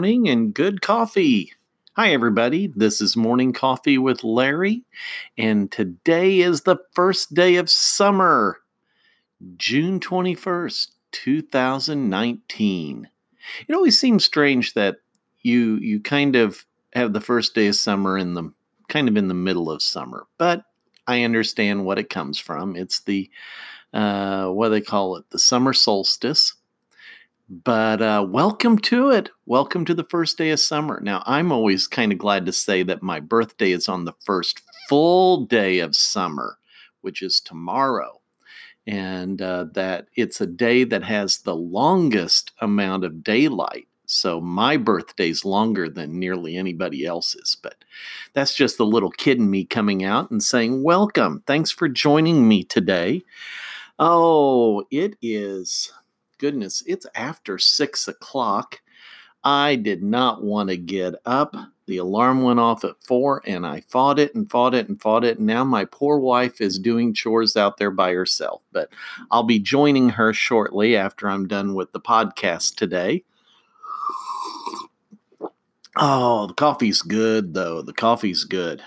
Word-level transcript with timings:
morning 0.00 0.30
and 0.30 0.54
good 0.54 0.80
coffee. 0.80 1.52
Hi, 1.92 2.14
everybody. 2.14 2.72
This 2.74 3.02
is 3.02 3.18
Morning 3.18 3.52
Coffee 3.52 3.98
with 3.98 4.24
Larry, 4.24 4.82
and 5.36 5.70
today 5.70 6.38
is 6.38 6.62
the 6.62 6.78
first 6.94 7.34
day 7.34 7.56
of 7.56 7.68
summer, 7.68 8.56
June 9.58 10.00
21st, 10.00 10.92
2019. 11.12 13.10
It 13.68 13.74
always 13.74 14.00
seems 14.00 14.24
strange 14.24 14.72
that 14.72 14.96
you 15.42 15.76
you 15.76 16.00
kind 16.00 16.34
of 16.34 16.64
have 16.94 17.12
the 17.12 17.20
first 17.20 17.54
day 17.54 17.66
of 17.66 17.76
summer 17.76 18.16
in 18.16 18.32
the 18.32 18.50
kind 18.88 19.06
of 19.06 19.18
in 19.18 19.28
the 19.28 19.34
middle 19.34 19.70
of 19.70 19.82
summer, 19.82 20.26
but 20.38 20.64
I 21.08 21.24
understand 21.24 21.84
what 21.84 21.98
it 21.98 22.08
comes 22.08 22.38
from. 22.38 22.74
It's 22.74 23.00
the 23.00 23.28
uh, 23.92 24.46
what 24.46 24.68
do 24.68 24.70
they 24.70 24.80
call 24.80 25.16
it? 25.16 25.28
The 25.28 25.38
summer 25.38 25.74
solstice 25.74 26.54
but 27.50 28.00
uh, 28.00 28.24
welcome 28.28 28.78
to 28.78 29.10
it. 29.10 29.28
Welcome 29.44 29.84
to 29.86 29.94
the 29.94 30.04
first 30.04 30.38
day 30.38 30.50
of 30.50 30.60
summer. 30.60 31.00
Now, 31.02 31.24
I'm 31.26 31.50
always 31.50 31.88
kind 31.88 32.12
of 32.12 32.18
glad 32.18 32.46
to 32.46 32.52
say 32.52 32.84
that 32.84 33.02
my 33.02 33.18
birthday 33.18 33.72
is 33.72 33.88
on 33.88 34.04
the 34.04 34.14
first 34.24 34.62
full 34.88 35.46
day 35.46 35.80
of 35.80 35.96
summer, 35.96 36.58
which 37.00 37.22
is 37.22 37.40
tomorrow. 37.40 38.20
And 38.86 39.42
uh, 39.42 39.66
that 39.74 40.06
it's 40.14 40.40
a 40.40 40.46
day 40.46 40.84
that 40.84 41.02
has 41.02 41.38
the 41.38 41.56
longest 41.56 42.52
amount 42.60 43.02
of 43.02 43.24
daylight. 43.24 43.88
So 44.06 44.40
my 44.40 44.76
birthday's 44.76 45.44
longer 45.44 45.88
than 45.88 46.20
nearly 46.20 46.56
anybody 46.56 47.04
else's. 47.04 47.56
But 47.60 47.84
that's 48.32 48.54
just 48.54 48.78
the 48.78 48.86
little 48.86 49.10
kid 49.10 49.38
in 49.38 49.50
me 49.50 49.64
coming 49.64 50.04
out 50.04 50.30
and 50.30 50.40
saying, 50.40 50.84
Welcome. 50.84 51.42
Thanks 51.48 51.72
for 51.72 51.88
joining 51.88 52.46
me 52.46 52.62
today. 52.62 53.22
Oh, 53.98 54.84
it 54.92 55.16
is 55.20 55.92
goodness, 56.40 56.82
it's 56.86 57.06
after 57.14 57.58
six 57.58 58.08
o'clock. 58.08 58.80
I 59.44 59.76
did 59.76 60.02
not 60.02 60.42
want 60.42 60.70
to 60.70 60.76
get 60.76 61.14
up. 61.24 61.54
The 61.86 61.98
alarm 61.98 62.42
went 62.42 62.60
off 62.60 62.84
at 62.84 63.02
four, 63.06 63.42
and 63.46 63.66
I 63.66 63.82
fought 63.82 64.18
it 64.18 64.34
and 64.34 64.50
fought 64.50 64.74
it 64.74 64.88
and 64.88 65.00
fought 65.00 65.24
it. 65.24 65.38
And 65.38 65.46
now 65.46 65.64
my 65.64 65.84
poor 65.84 66.18
wife 66.18 66.60
is 66.60 66.78
doing 66.78 67.14
chores 67.14 67.56
out 67.56 67.76
there 67.76 67.90
by 67.90 68.12
herself. 68.12 68.62
But 68.72 68.90
I'll 69.30 69.44
be 69.44 69.58
joining 69.58 70.10
her 70.10 70.32
shortly 70.32 70.96
after 70.96 71.28
I'm 71.28 71.46
done 71.46 71.74
with 71.74 71.92
the 71.92 72.00
podcast 72.00 72.76
today. 72.76 73.24
Oh, 75.96 76.46
the 76.46 76.54
coffee's 76.54 77.02
good, 77.02 77.54
though. 77.54 77.82
The 77.82 77.92
coffee's 77.92 78.44
good. 78.44 78.82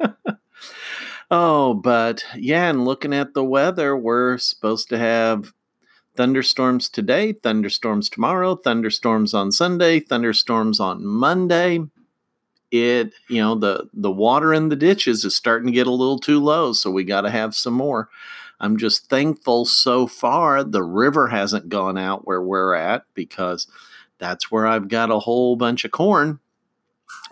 oh, 1.30 1.74
but 1.74 2.24
yeah, 2.36 2.68
and 2.68 2.84
looking 2.84 3.14
at 3.14 3.34
the 3.34 3.44
weather, 3.44 3.96
we're 3.96 4.38
supposed 4.38 4.90
to 4.90 4.98
have 4.98 5.52
thunderstorms 6.18 6.88
today, 6.88 7.32
thunderstorms 7.32 8.10
tomorrow, 8.10 8.56
thunderstorms 8.56 9.34
on 9.34 9.52
Sunday, 9.52 10.00
thunderstorms 10.00 10.80
on 10.80 11.06
Monday. 11.06 11.78
It, 12.72 13.12
you 13.28 13.40
know, 13.40 13.54
the 13.54 13.88
the 13.94 14.10
water 14.10 14.52
in 14.52 14.68
the 14.68 14.76
ditches 14.76 15.24
is 15.24 15.36
starting 15.36 15.68
to 15.68 15.72
get 15.72 15.86
a 15.86 15.92
little 15.92 16.18
too 16.18 16.40
low, 16.40 16.72
so 16.72 16.90
we 16.90 17.04
got 17.04 17.20
to 17.20 17.30
have 17.30 17.54
some 17.54 17.74
more. 17.74 18.08
I'm 18.58 18.76
just 18.76 19.08
thankful 19.08 19.64
so 19.64 20.08
far 20.08 20.64
the 20.64 20.82
river 20.82 21.28
hasn't 21.28 21.68
gone 21.68 21.96
out 21.96 22.26
where 22.26 22.42
we're 22.42 22.74
at 22.74 23.04
because 23.14 23.68
that's 24.18 24.50
where 24.50 24.66
I've 24.66 24.88
got 24.88 25.12
a 25.12 25.20
whole 25.20 25.54
bunch 25.54 25.84
of 25.84 25.92
corn. 25.92 26.40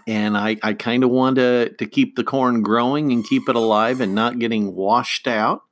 And 0.07 0.37
I, 0.39 0.57
I 0.63 0.75
kind 0.75 1.03
of 1.03 1.11
want 1.11 1.35
to, 1.37 1.71
to 1.71 1.87
keep 1.87 2.15
the 2.15 2.23
corn 2.23 2.63
growing 2.63 3.11
and 3.11 3.27
keep 3.27 3.49
it 3.49 3.57
alive 3.57 4.01
and 4.01 4.15
not 4.15 4.39
getting 4.39 4.77
washed 4.77 5.27
out 5.27 5.66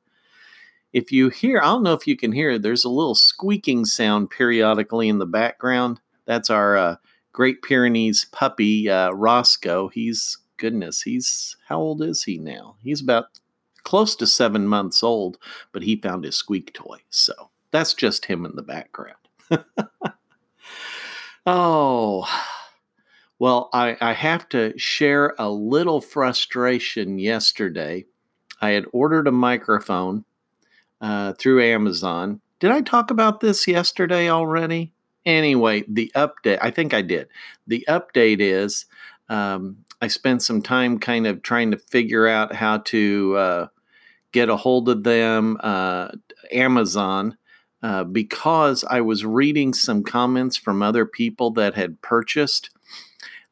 if 0.95 1.11
you 1.11 1.29
hear, 1.29 1.59
I 1.61 1.65
don't 1.65 1.83
know 1.83 1.93
if 1.93 2.07
you 2.07 2.17
can 2.17 2.31
hear, 2.31 2.57
there's 2.57 2.85
a 2.85 2.89
little 2.89 3.17
squeaking 3.17 3.85
sound 3.85 4.31
periodically 4.31 5.09
in 5.09 5.19
the 5.19 5.27
background. 5.27 6.01
That's 6.25 6.51
our 6.51 6.77
uh, 6.77 6.97
Great 7.33 7.63
Pyrenees 7.63 8.27
puppy, 8.31 8.89
uh, 8.89 9.11
Roscoe. 9.11 9.89
He's, 9.89 10.39
goodness, 10.57 11.03
he's, 11.03 11.57
how 11.67 11.81
old 11.81 12.01
is 12.01 12.23
he 12.23 12.39
now? 12.39 12.77
He's 12.81 13.01
about 13.01 13.25
close 13.83 14.15
to 14.17 14.27
seven 14.27 14.69
months 14.69 15.03
old, 15.03 15.37
but 15.73 15.83
he 15.83 15.97
found 15.97 16.23
his 16.23 16.37
squeak 16.37 16.73
toy. 16.73 16.99
So 17.11 17.51
that's 17.73 17.95
just 17.95 18.27
him 18.27 18.47
in 18.47 18.55
the 18.55 18.63
background. 18.63 19.17
oh, 21.45 22.25
well, 23.41 23.69
I, 23.73 23.97
I 24.01 24.13
have 24.13 24.49
to 24.51 24.79
share 24.79 25.35
a 25.41 25.51
little 25.51 26.01
frustration 26.01 27.19
yesterday. 27.19 28.07
I 28.61 28.71
had 28.71 28.85
ordered 28.93 29.27
a 29.27 29.33
microphone 29.33 30.25
uh, 31.01 31.33
through 31.35 31.63
Amazon. 31.63 32.41
Did 32.61 32.71
I 32.71 32.81
talk 32.81 33.11
about 33.11 33.41
this 33.41 33.67
yesterday 33.67 34.29
already? 34.29 34.93
Anyway, 35.27 35.85
the 35.89 36.13
update, 36.15 36.59
I 36.61 36.71
think 36.71 36.93
I 36.93 37.03
did. 37.03 37.29
The 37.67 37.85
update 37.89 38.41
is 38.41 38.87
um, 39.29 39.79
I 40.01 40.09
spent 40.09 40.43
some 40.43 40.61
time 40.63 40.99
kind 40.99 41.27
of 41.27 41.43
trying 41.43 41.71
to 41.71 41.79
figure 41.79 42.27
out 42.27 42.55
how 42.55 42.79
to 42.79 43.37
uh, 43.37 43.67
get 44.33 44.49
a 44.49 44.57
hold 44.57 44.89
of 44.89 45.03
them, 45.03 45.57
uh, 45.61 46.09
Amazon, 46.53 47.37
uh, 47.83 48.05
because 48.05 48.85
I 48.85 49.01
was 49.01 49.25
reading 49.25 49.73
some 49.73 50.03
comments 50.03 50.57
from 50.57 50.83
other 50.83 51.07
people 51.07 51.51
that 51.53 51.75
had 51.75 52.03
purchased. 52.03 52.71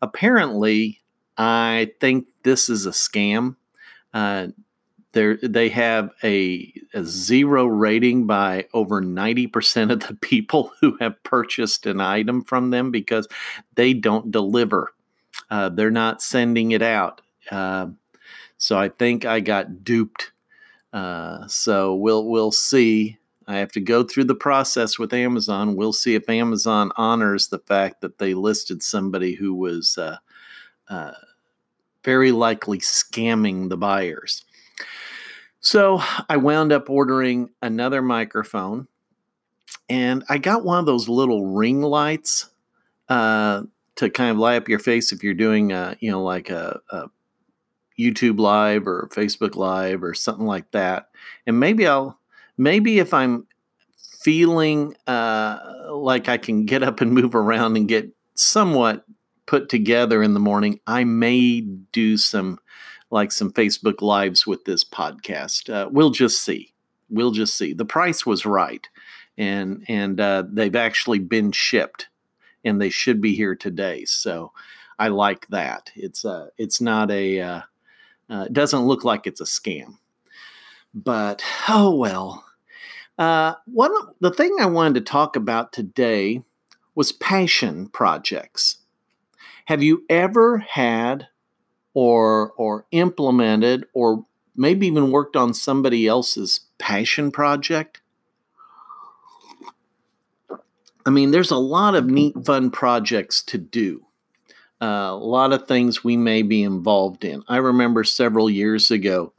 Apparently, 0.01 1.01
I 1.39 1.93
think 2.01 2.27
this 2.43 2.69
is 2.69 2.87
a 2.87 2.91
scam. 2.91 3.57
They 5.13 5.37
they 5.43 5.69
have 5.69 6.11
a, 6.23 6.73
a, 6.95 7.05
zero 7.05 7.67
rating 7.67 8.27
by 8.27 8.67
over 8.73 9.03
90% 9.03 9.93
of 9.93 10.01
the 10.01 10.15
people 10.15 10.73
who 10.81 10.97
have 11.01 11.23
purchased 11.23 11.87
an 11.87 12.01
item 12.01 12.43
from 12.45 12.71
them 12.71 12.91
because 12.91 13.29
they 13.75 13.93
don't 13.93 14.31
deliver. 14.31 14.93
Uh, 15.51 15.69
they're 15.69 15.91
not 15.91 16.23
sending 16.23 16.73
it 16.73 16.83
out. 16.83 17.21
Uh, 17.51 17.89
so 18.57 18.79
I 18.79 18.89
think 18.89 19.25
I 19.25 19.41
got 19.41 19.85
duped. 19.85 20.33
Uh, 20.93 21.47
so 21.47 21.95
we'll 21.95 22.27
we'll 22.27 22.53
see. 22.53 23.19
I 23.47 23.57
have 23.57 23.73
to 23.73 23.81
go 23.81 24.05
through 24.05 24.25
the 24.25 24.35
process 24.35 24.99
with 24.99 25.13
Amazon. 25.13 25.75
We'll 25.75 25.93
see 25.93 26.15
if 26.15 26.29
Amazon 26.29 26.93
honors 26.97 27.49
the 27.49 27.59
fact 27.59 28.01
that 28.01 28.19
they 28.19 28.35
listed 28.35 28.83
somebody 28.83 29.35
who 29.35 29.53
was 29.55 29.99
uh, 29.99 30.17
uh, 30.89 31.13
very 32.05 32.33
likely 32.33 32.79
scamming 32.79 33.69
the 33.69 33.77
buyers. 33.77 34.45
So 35.63 36.03
I 36.29 36.37
wound 36.39 36.73
up 36.73 36.91
ordering 36.91 37.51
another 37.63 38.03
microphone 38.03 38.89
and 39.89 40.25
I 40.29 40.39
got 40.39 40.65
one 40.65 40.81
of 40.81 40.87
those 40.87 41.09
little 41.09 41.47
ring 41.47 41.83
lights 41.83 42.51
uh, 43.09 43.63
to 43.95 44.11
kind 44.11 44.33
of 44.33 44.39
light 44.39 44.57
up 44.57 44.69
your 44.69 44.81
face 44.81 45.13
if 45.13 45.23
you're 45.23 45.35
doing, 45.35 45.71
a, 45.71 45.97
you 46.01 46.11
know, 46.11 46.21
like 46.21 46.51
a, 46.51 46.81
a 46.91 47.05
YouTube 47.97 48.41
live 48.41 48.89
or 48.89 49.09
Facebook 49.13 49.55
live 49.55 50.03
or 50.03 50.15
something 50.15 50.47
like 50.47 50.69
that. 50.73 51.11
And 51.47 51.61
maybe 51.61 51.87
I'll, 51.87 52.19
maybe 52.59 52.99
if 52.99 53.15
I'm 53.15 53.47
feeling 53.97 54.97
uh, 55.07 55.59
like 55.91 56.29
I 56.29 56.39
can 56.39 56.67
get 56.67 56.83
up 56.83 57.01
and 57.01 57.13
move 57.13 57.37
around 57.37 57.77
and 57.77 57.87
get 57.87 58.11
somewhat 58.35 59.05
put 59.47 59.69
together 59.69 60.25
in 60.25 60.35
the 60.35 60.41
morning, 60.41 60.81
I 60.89 61.05
may 61.05 61.61
do 61.61 62.17
some 62.17 62.59
like 63.13 63.31
some 63.31 63.53
Facebook 63.53 64.01
lives 64.01 64.47
with 64.47 64.65
this 64.65 64.83
podcast. 64.83 65.73
Uh, 65.73 65.89
we'll 65.93 66.11
just 66.11 66.43
see. 66.43 66.73
We'll 67.11 67.31
just 67.31 67.57
see. 67.57 67.75
The 67.75 67.85
price 67.85 68.25
was 68.25 68.47
right, 68.47 68.89
and 69.37 69.85
and 69.87 70.19
uh, 70.19 70.45
they've 70.51 70.75
actually 70.75 71.19
been 71.19 71.53
shipped, 71.53 72.09
and 72.65 72.81
they 72.81 72.89
should 72.89 73.21
be 73.21 73.37
here 73.37 73.55
today. 73.55 74.07
So 74.07 74.53
I 74.99 75.09
like 75.09 75.47
that. 75.49 75.93
It's 75.95 76.25
uh 76.25 76.49
it's 76.57 76.81
not 76.81 77.11
a 77.11 77.41
uh, 77.41 77.61
uh, 78.31 78.45
it 78.47 78.55
doesn't 78.55 78.87
look 78.87 79.05
like 79.05 79.27
it's 79.27 79.43
a 79.43 79.45
scam, 79.45 79.99
but 80.95 81.45
oh 81.69 81.95
well. 81.95 82.45
Uh, 83.19 83.55
one 83.67 83.93
the 84.21 84.31
thing 84.31 84.57
I 84.59 84.67
wanted 84.67 84.95
to 84.95 85.13
talk 85.13 85.37
about 85.37 85.75
today 85.75 86.43
was 86.95 87.13
passion 87.13 87.89
projects. 87.89 88.79
Have 89.67 89.83
you 89.83 90.05
ever 90.09 90.59
had 90.59 91.29
or 91.95 92.53
or 92.53 92.87
implemented 92.91 93.87
or 93.93 94.25
maybe 94.57 94.87
even 94.87 95.11
worked 95.11 95.37
on 95.37 95.55
somebody 95.55 96.07
else's 96.07 96.61
passion 96.79 97.31
project. 97.31 98.01
I 101.05 101.11
mean, 101.11 101.33
there's 101.33 101.51
a 101.51 101.57
lot 101.57 101.95
of 101.95 102.07
neat, 102.07 102.35
fun 102.45 102.71
projects 102.71 103.43
to 103.45 103.59
do. 103.59 104.07
Uh, 104.81 105.11
a 105.11 105.17
lot 105.17 105.53
of 105.53 105.67
things 105.67 106.05
we 106.05 106.17
may 106.17 106.43
be 106.43 106.63
involved 106.63 107.25
in. 107.25 107.43
I 107.49 107.59
remember 107.59 108.05
several 108.05 108.51
years 108.51 108.91
ago, 108.91 109.33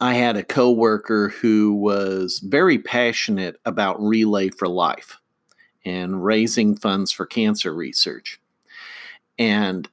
I 0.00 0.14
had 0.14 0.36
a 0.36 0.44
coworker 0.44 1.30
who 1.30 1.74
was 1.74 2.38
very 2.38 2.78
passionate 2.78 3.60
about 3.64 4.00
Relay 4.00 4.50
for 4.50 4.68
Life 4.68 5.18
and 5.84 6.24
raising 6.24 6.76
funds 6.76 7.10
for 7.10 7.26
cancer 7.26 7.74
research. 7.74 8.40
And 9.38 9.88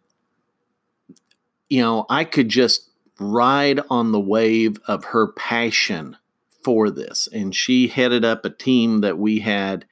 you 1.70 1.82
know, 1.82 2.06
I 2.10 2.24
could 2.24 2.50
just 2.50 2.90
ride 3.20 3.80
on 3.90 4.12
the 4.12 4.20
wave 4.20 4.78
of 4.88 5.06
her 5.06 5.32
passion 5.34 6.18
for 6.64 6.90
this. 6.90 7.30
And 7.32 7.56
she 7.56 7.88
headed 7.88 8.26
up 8.26 8.44
a 8.44 8.50
team 8.50 9.02
that 9.02 9.18
we 9.18 9.40
had 9.40 9.86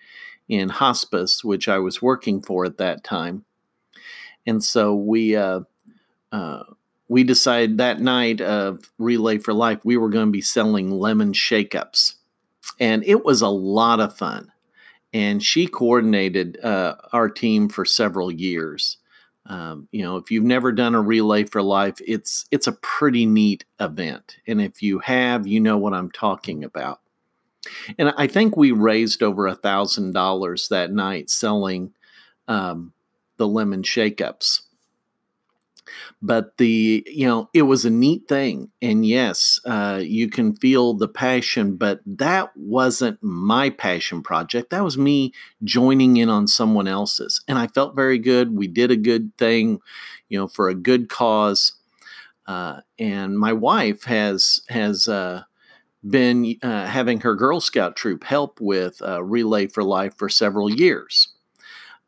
in 0.50 0.70
hospice, 0.70 1.44
which 1.44 1.68
I 1.70 1.80
was 1.80 2.02
working 2.02 2.42
for 2.42 2.66
at 2.66 2.78
that 2.78 3.04
time. 3.04 3.46
And 4.46 4.64
so 4.64 4.94
we 4.96 5.36
uh, 5.36 5.62
uh, 6.32 6.64
we 7.08 7.24
decided 7.24 7.78
that 7.78 8.02
night 8.02 8.42
of 8.42 8.92
Relay 8.98 9.38
for 9.38 9.54
Life 9.54 9.80
we 9.84 9.98
were 9.98 10.10
going 10.10 10.28
to 10.28 10.32
be 10.32 10.42
selling 10.42 10.92
lemon 10.92 11.32
shake-ups, 11.32 12.16
and 12.80 13.04
it 13.06 13.24
was 13.24 13.42
a 13.42 13.48
lot 13.48 14.00
of 14.00 14.18
fun. 14.18 14.52
And 15.14 15.44
she 15.44 15.68
coordinated 15.68 16.60
uh, 16.64 16.96
our 17.14 17.30
team 17.30 17.70
for 17.70 17.86
several 17.86 18.32
years. 18.32 18.98
Um, 19.46 19.88
you 19.92 20.04
know, 20.04 20.18
if 20.18 20.32
you've 20.32 20.44
never 20.44 20.72
done 20.72 20.96
a 20.96 21.02
Relay 21.02 21.44
for 21.44 21.62
Life, 21.62 21.98
it's 22.06 22.46
it's 22.52 22.68
a 22.68 22.74
pretty 22.74 23.26
neat 23.26 23.66
event, 23.80 24.38
and 24.48 24.62
if 24.62 24.82
you 24.82 25.00
have, 25.00 25.46
you 25.46 25.60
know 25.60 25.78
what 25.78 25.94
I'm 25.94 26.12
talking 26.12 26.64
about. 26.64 27.02
And 27.98 28.14
I 28.18 28.28
think 28.28 28.58
we 28.58 28.72
raised 28.72 29.24
over 29.24 29.48
a 29.48 29.56
thousand 29.56 30.14
dollars 30.14 30.68
that 30.70 30.92
night 30.92 31.30
selling 31.30 31.94
um, 32.48 32.94
the 33.38 33.48
lemon 33.48 33.84
shake-ups. 33.84 34.63
But 36.22 36.58
the 36.58 37.04
you 37.08 37.26
know 37.28 37.50
it 37.54 37.64
was 37.64 37.86
a 37.86 37.90
neat 37.90 38.28
thing, 38.28 38.72
and 38.82 39.06
yes, 39.06 39.60
uh, 39.66 40.00
you 40.02 40.30
can 40.30 40.56
feel 40.56 40.94
the 40.94 41.08
passion. 41.08 41.76
But 41.76 42.00
that 42.06 42.52
wasn't 42.56 43.22
my 43.22 43.70
passion 43.70 44.24
project. 44.24 44.70
That 44.70 44.84
was 44.84 44.98
me 44.98 45.34
joining 45.64 46.18
in 46.18 46.30
on 46.30 46.48
someone 46.48 46.88
else's, 46.88 47.42
and 47.48 47.58
I 47.58 47.68
felt 47.68 47.96
very 47.96 48.20
good. 48.20 48.56
We 48.56 48.68
did 48.68 48.92
a 48.92 48.96
good 48.96 49.36
thing, 49.38 49.80
you 50.30 50.38
know, 50.38 50.48
for 50.48 50.70
a 50.70 50.76
good 50.76 51.10
cause. 51.10 51.74
Uh, 52.46 52.82
and 53.00 53.38
my 53.40 53.54
wife 53.54 54.04
has 54.04 54.62
has 54.70 55.08
uh, 55.08 55.44
been 56.08 56.56
uh, 56.62 56.86
having 56.86 57.22
her 57.22 57.36
Girl 57.36 57.62
Scout 57.62 57.96
troop 57.96 58.24
help 58.24 58.60
with 58.60 59.02
uh, 59.02 59.24
Relay 59.24 59.68
for 59.68 59.84
Life 59.84 60.18
for 60.18 60.30
several 60.30 60.70
years. 60.70 61.30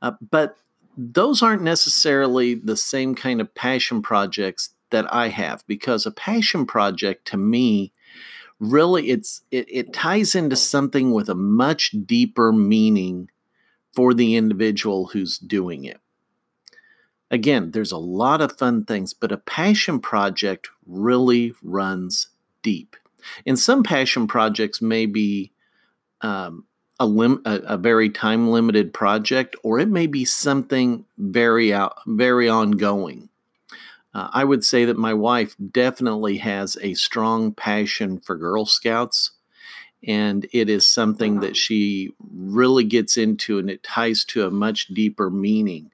Uh, 0.02 0.12
but 0.30 0.58
those 0.98 1.42
aren't 1.42 1.62
necessarily 1.62 2.56
the 2.56 2.78
same 2.78 3.16
kind 3.16 3.42
of 3.42 3.54
passion 3.54 4.02
projects 4.02 4.70
that 4.92 5.12
I 5.14 5.30
have 5.30 5.66
because 5.68 6.06
a 6.06 6.12
passion 6.12 6.66
project 6.66 7.28
to 7.28 7.38
me 7.38 7.92
really 8.60 9.10
it's 9.10 9.42
it, 9.52 9.66
it 9.70 9.94
ties 9.94 10.36
into 10.36 10.56
something 10.56 11.12
with 11.12 11.30
a 11.30 11.36
much 11.36 11.94
deeper 12.06 12.52
meaning 12.52 13.30
for 13.94 14.14
the 14.14 14.36
individual 14.36 15.08
who's 15.08 15.38
doing 15.38 15.86
it. 15.86 16.00
Again, 17.32 17.72
there's 17.72 17.92
a 17.92 17.98
lot 17.98 18.42
of 18.42 18.58
fun 18.58 18.86
things, 18.86 19.14
but 19.14 19.32
a 19.32 19.38
passion 19.38 20.00
project 20.00 20.70
really 20.86 21.54
runs 21.64 22.28
deep. 22.62 22.96
And 23.46 23.58
some 23.58 23.84
passion 23.84 24.28
projects 24.28 24.82
may 24.82 25.06
be 25.06 25.52
um, 26.22 26.66
a, 27.00 27.06
lim- 27.06 27.42
a, 27.46 27.56
a, 27.66 27.78
very 27.78 28.10
time 28.10 28.50
limited 28.50 28.94
project, 28.94 29.56
or 29.64 29.80
it 29.80 29.90
may 29.90 30.08
be 30.08 30.24
something 30.24 31.06
very 31.18 31.74
out, 31.74 31.98
very 32.08 32.48
ongoing. 32.48 33.30
Uh, 34.14 34.30
I 34.32 34.46
would 34.46 34.64
say 34.64 34.86
that 34.86 34.98
my 34.98 35.14
wife 35.14 35.56
definitely 35.72 36.38
has 36.38 36.78
a 36.82 36.94
strong 36.94 37.52
passion 37.52 38.20
for 38.20 38.38
Girl 38.38 38.66
Scouts, 38.66 39.32
and 40.08 40.48
it 40.54 40.70
is 40.70 40.88
something 40.88 41.42
that 41.42 41.58
she 41.58 42.14
really 42.34 42.86
gets 42.86 43.18
into, 43.18 43.60
and 43.60 43.70
it 43.70 43.84
ties 43.84 44.24
to 44.26 44.46
a 44.46 44.52
much 44.52 44.88
deeper 44.88 45.30
meaning. 45.30 45.92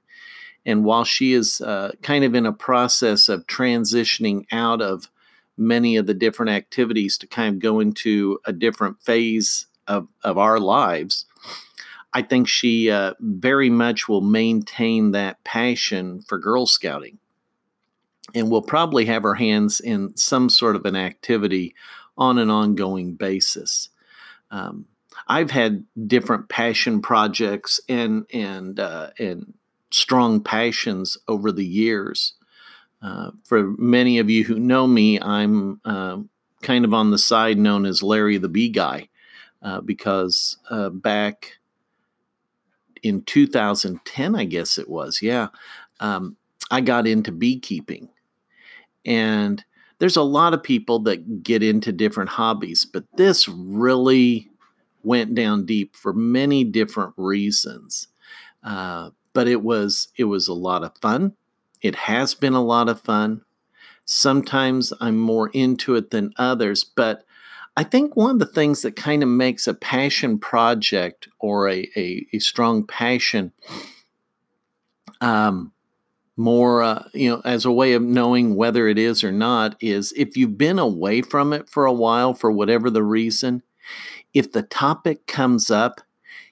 And 0.65 0.85
while 0.85 1.03
she 1.03 1.33
is 1.33 1.61
uh, 1.61 1.93
kind 2.03 2.23
of 2.23 2.35
in 2.35 2.45
a 2.45 2.53
process 2.53 3.27
of 3.27 3.47
transitioning 3.47 4.45
out 4.51 4.81
of 4.81 5.09
many 5.57 5.95
of 5.95 6.05
the 6.05 6.13
different 6.13 6.51
activities 6.51 7.17
to 7.17 7.27
kind 7.27 7.55
of 7.55 7.61
go 7.61 7.79
into 7.79 8.39
a 8.45 8.53
different 8.53 9.01
phase 9.01 9.65
of, 9.91 10.07
of 10.23 10.37
our 10.37 10.59
lives, 10.59 11.25
I 12.13 12.21
think 12.21 12.47
she 12.47 12.89
uh, 12.89 13.13
very 13.19 13.69
much 13.69 14.07
will 14.07 14.21
maintain 14.21 15.11
that 15.11 15.43
passion 15.43 16.21
for 16.21 16.37
Girl 16.37 16.65
Scouting 16.65 17.19
and 18.33 18.49
will 18.49 18.61
probably 18.61 19.05
have 19.05 19.23
her 19.23 19.35
hands 19.35 19.79
in 19.79 20.15
some 20.15 20.49
sort 20.49 20.75
of 20.75 20.85
an 20.85 20.95
activity 20.95 21.75
on 22.17 22.37
an 22.37 22.49
ongoing 22.49 23.15
basis. 23.15 23.89
Um, 24.49 24.85
I've 25.27 25.51
had 25.51 25.85
different 26.07 26.49
passion 26.49 27.01
projects 27.01 27.79
and 27.87 28.25
and 28.33 28.79
uh, 28.79 29.11
and 29.19 29.53
strong 29.91 30.41
passions 30.41 31.17
over 31.27 31.51
the 31.51 31.65
years. 31.65 32.33
Uh, 33.01 33.31
for 33.43 33.73
many 33.77 34.19
of 34.19 34.29
you 34.29 34.43
who 34.43 34.59
know 34.59 34.87
me, 34.87 35.19
I'm 35.19 35.81
uh, 35.85 36.17
kind 36.61 36.85
of 36.85 36.93
on 36.93 37.11
the 37.11 37.17
side 37.17 37.57
known 37.57 37.85
as 37.85 38.03
Larry 38.03 38.37
the 38.37 38.49
Bee 38.49 38.69
Guy 38.69 39.09
uh, 39.61 39.81
because 39.81 40.57
uh, 40.69 40.89
back 40.89 41.53
in 43.03 43.21
2010, 43.23 44.35
I 44.35 44.45
guess 44.45 44.77
it 44.77 44.89
was, 44.89 45.21
yeah, 45.21 45.47
um, 45.99 46.35
I 46.69 46.81
got 46.81 47.07
into 47.07 47.31
beekeeping. 47.31 48.09
And 49.05 49.63
there's 49.99 50.17
a 50.17 50.23
lot 50.23 50.53
of 50.53 50.63
people 50.63 50.99
that 50.99 51.43
get 51.43 51.63
into 51.63 51.91
different 51.91 52.29
hobbies, 52.29 52.85
but 52.85 53.05
this 53.17 53.47
really 53.47 54.49
went 55.03 55.33
down 55.33 55.65
deep 55.65 55.95
for 55.95 56.13
many 56.13 56.63
different 56.63 57.13
reasons. 57.17 58.07
Uh, 58.63 59.09
but 59.33 59.47
it 59.47 59.63
was 59.63 60.09
it 60.17 60.25
was 60.25 60.47
a 60.47 60.53
lot 60.53 60.83
of 60.83 60.95
fun 60.97 61.33
it 61.81 61.95
has 61.95 62.35
been 62.35 62.53
a 62.53 62.63
lot 62.63 62.89
of 62.89 63.01
fun. 63.01 63.41
Sometimes 64.05 64.93
I'm 65.01 65.17
more 65.17 65.49
into 65.49 65.95
it 65.95 66.11
than 66.11 66.33
others, 66.37 66.83
but 66.83 67.25
I 67.77 67.83
think 67.83 68.15
one 68.15 68.31
of 68.31 68.39
the 68.39 68.45
things 68.45 68.81
that 68.81 68.95
kind 68.95 69.23
of 69.23 69.29
makes 69.29 69.67
a 69.67 69.73
passion 69.73 70.37
project 70.37 71.29
or 71.39 71.69
a, 71.69 71.87
a, 71.95 72.27
a 72.33 72.39
strong 72.39 72.85
passion 72.85 73.53
um, 75.21 75.71
more, 76.35 76.83
uh, 76.83 77.03
you 77.13 77.29
know, 77.29 77.41
as 77.45 77.65
a 77.65 77.71
way 77.71 77.93
of 77.93 78.01
knowing 78.01 78.55
whether 78.55 78.87
it 78.87 78.97
is 78.97 79.23
or 79.23 79.31
not, 79.31 79.75
is 79.79 80.13
if 80.17 80.35
you've 80.35 80.57
been 80.57 80.79
away 80.79 81.21
from 81.21 81.53
it 81.53 81.69
for 81.69 81.85
a 81.85 81.93
while 81.93 82.33
for 82.33 82.51
whatever 82.51 82.89
the 82.89 83.03
reason, 83.03 83.63
if 84.33 84.51
the 84.51 84.63
topic 84.63 85.27
comes 85.27 85.71
up, 85.71 86.01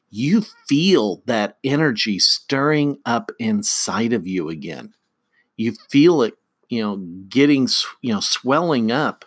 you 0.09 0.41
feel 0.67 1.21
that 1.25 1.57
energy 1.63 2.17
stirring 2.19 2.97
up 3.05 3.31
inside 3.39 4.13
of 4.13 4.25
you 4.25 4.49
again 4.49 4.93
you 5.59 5.73
feel 5.89 6.21
it, 6.21 6.35
you 6.69 6.81
know, 6.81 6.95
getting, 7.27 7.67
you 8.01 8.13
know, 8.13 8.21
swelling 8.21 8.91
up. 8.91 9.25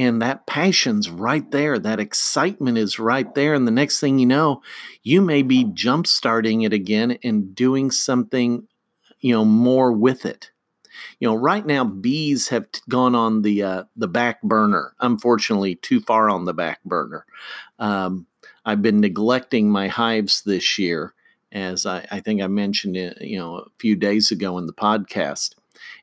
And 0.00 0.22
that 0.22 0.46
passion's 0.46 1.10
right 1.10 1.48
there. 1.50 1.78
That 1.78 2.00
excitement 2.00 2.78
is 2.78 2.98
right 2.98 3.32
there. 3.34 3.52
And 3.52 3.66
the 3.66 3.70
next 3.70 4.00
thing 4.00 4.18
you 4.18 4.24
know, 4.24 4.62
you 5.02 5.20
may 5.20 5.42
be 5.42 5.64
jump 5.74 6.06
starting 6.06 6.62
it 6.62 6.72
again 6.72 7.18
and 7.22 7.54
doing 7.54 7.90
something, 7.90 8.66
you 9.20 9.34
know, 9.34 9.44
more 9.44 9.92
with 9.92 10.24
it. 10.24 10.52
You 11.18 11.28
know, 11.28 11.34
right 11.34 11.66
now 11.66 11.84
bees 11.84 12.48
have 12.48 12.64
gone 12.88 13.14
on 13.14 13.42
the 13.42 13.62
uh, 13.62 13.84
the 13.94 14.08
back 14.08 14.40
burner. 14.40 14.94
Unfortunately, 15.00 15.74
too 15.74 16.00
far 16.00 16.30
on 16.30 16.46
the 16.46 16.54
back 16.54 16.82
burner. 16.84 17.26
Um, 17.78 18.26
I've 18.64 18.80
been 18.80 19.02
neglecting 19.02 19.70
my 19.70 19.88
hives 19.88 20.40
this 20.44 20.78
year, 20.78 21.12
as 21.52 21.84
I, 21.84 22.06
I 22.10 22.20
think 22.20 22.40
I 22.40 22.46
mentioned 22.46 22.96
it, 22.96 23.20
you 23.20 23.36
know, 23.36 23.56
a 23.56 23.66
few 23.78 23.96
days 23.96 24.30
ago 24.30 24.56
in 24.56 24.64
the 24.64 24.72
podcast. 24.72 25.56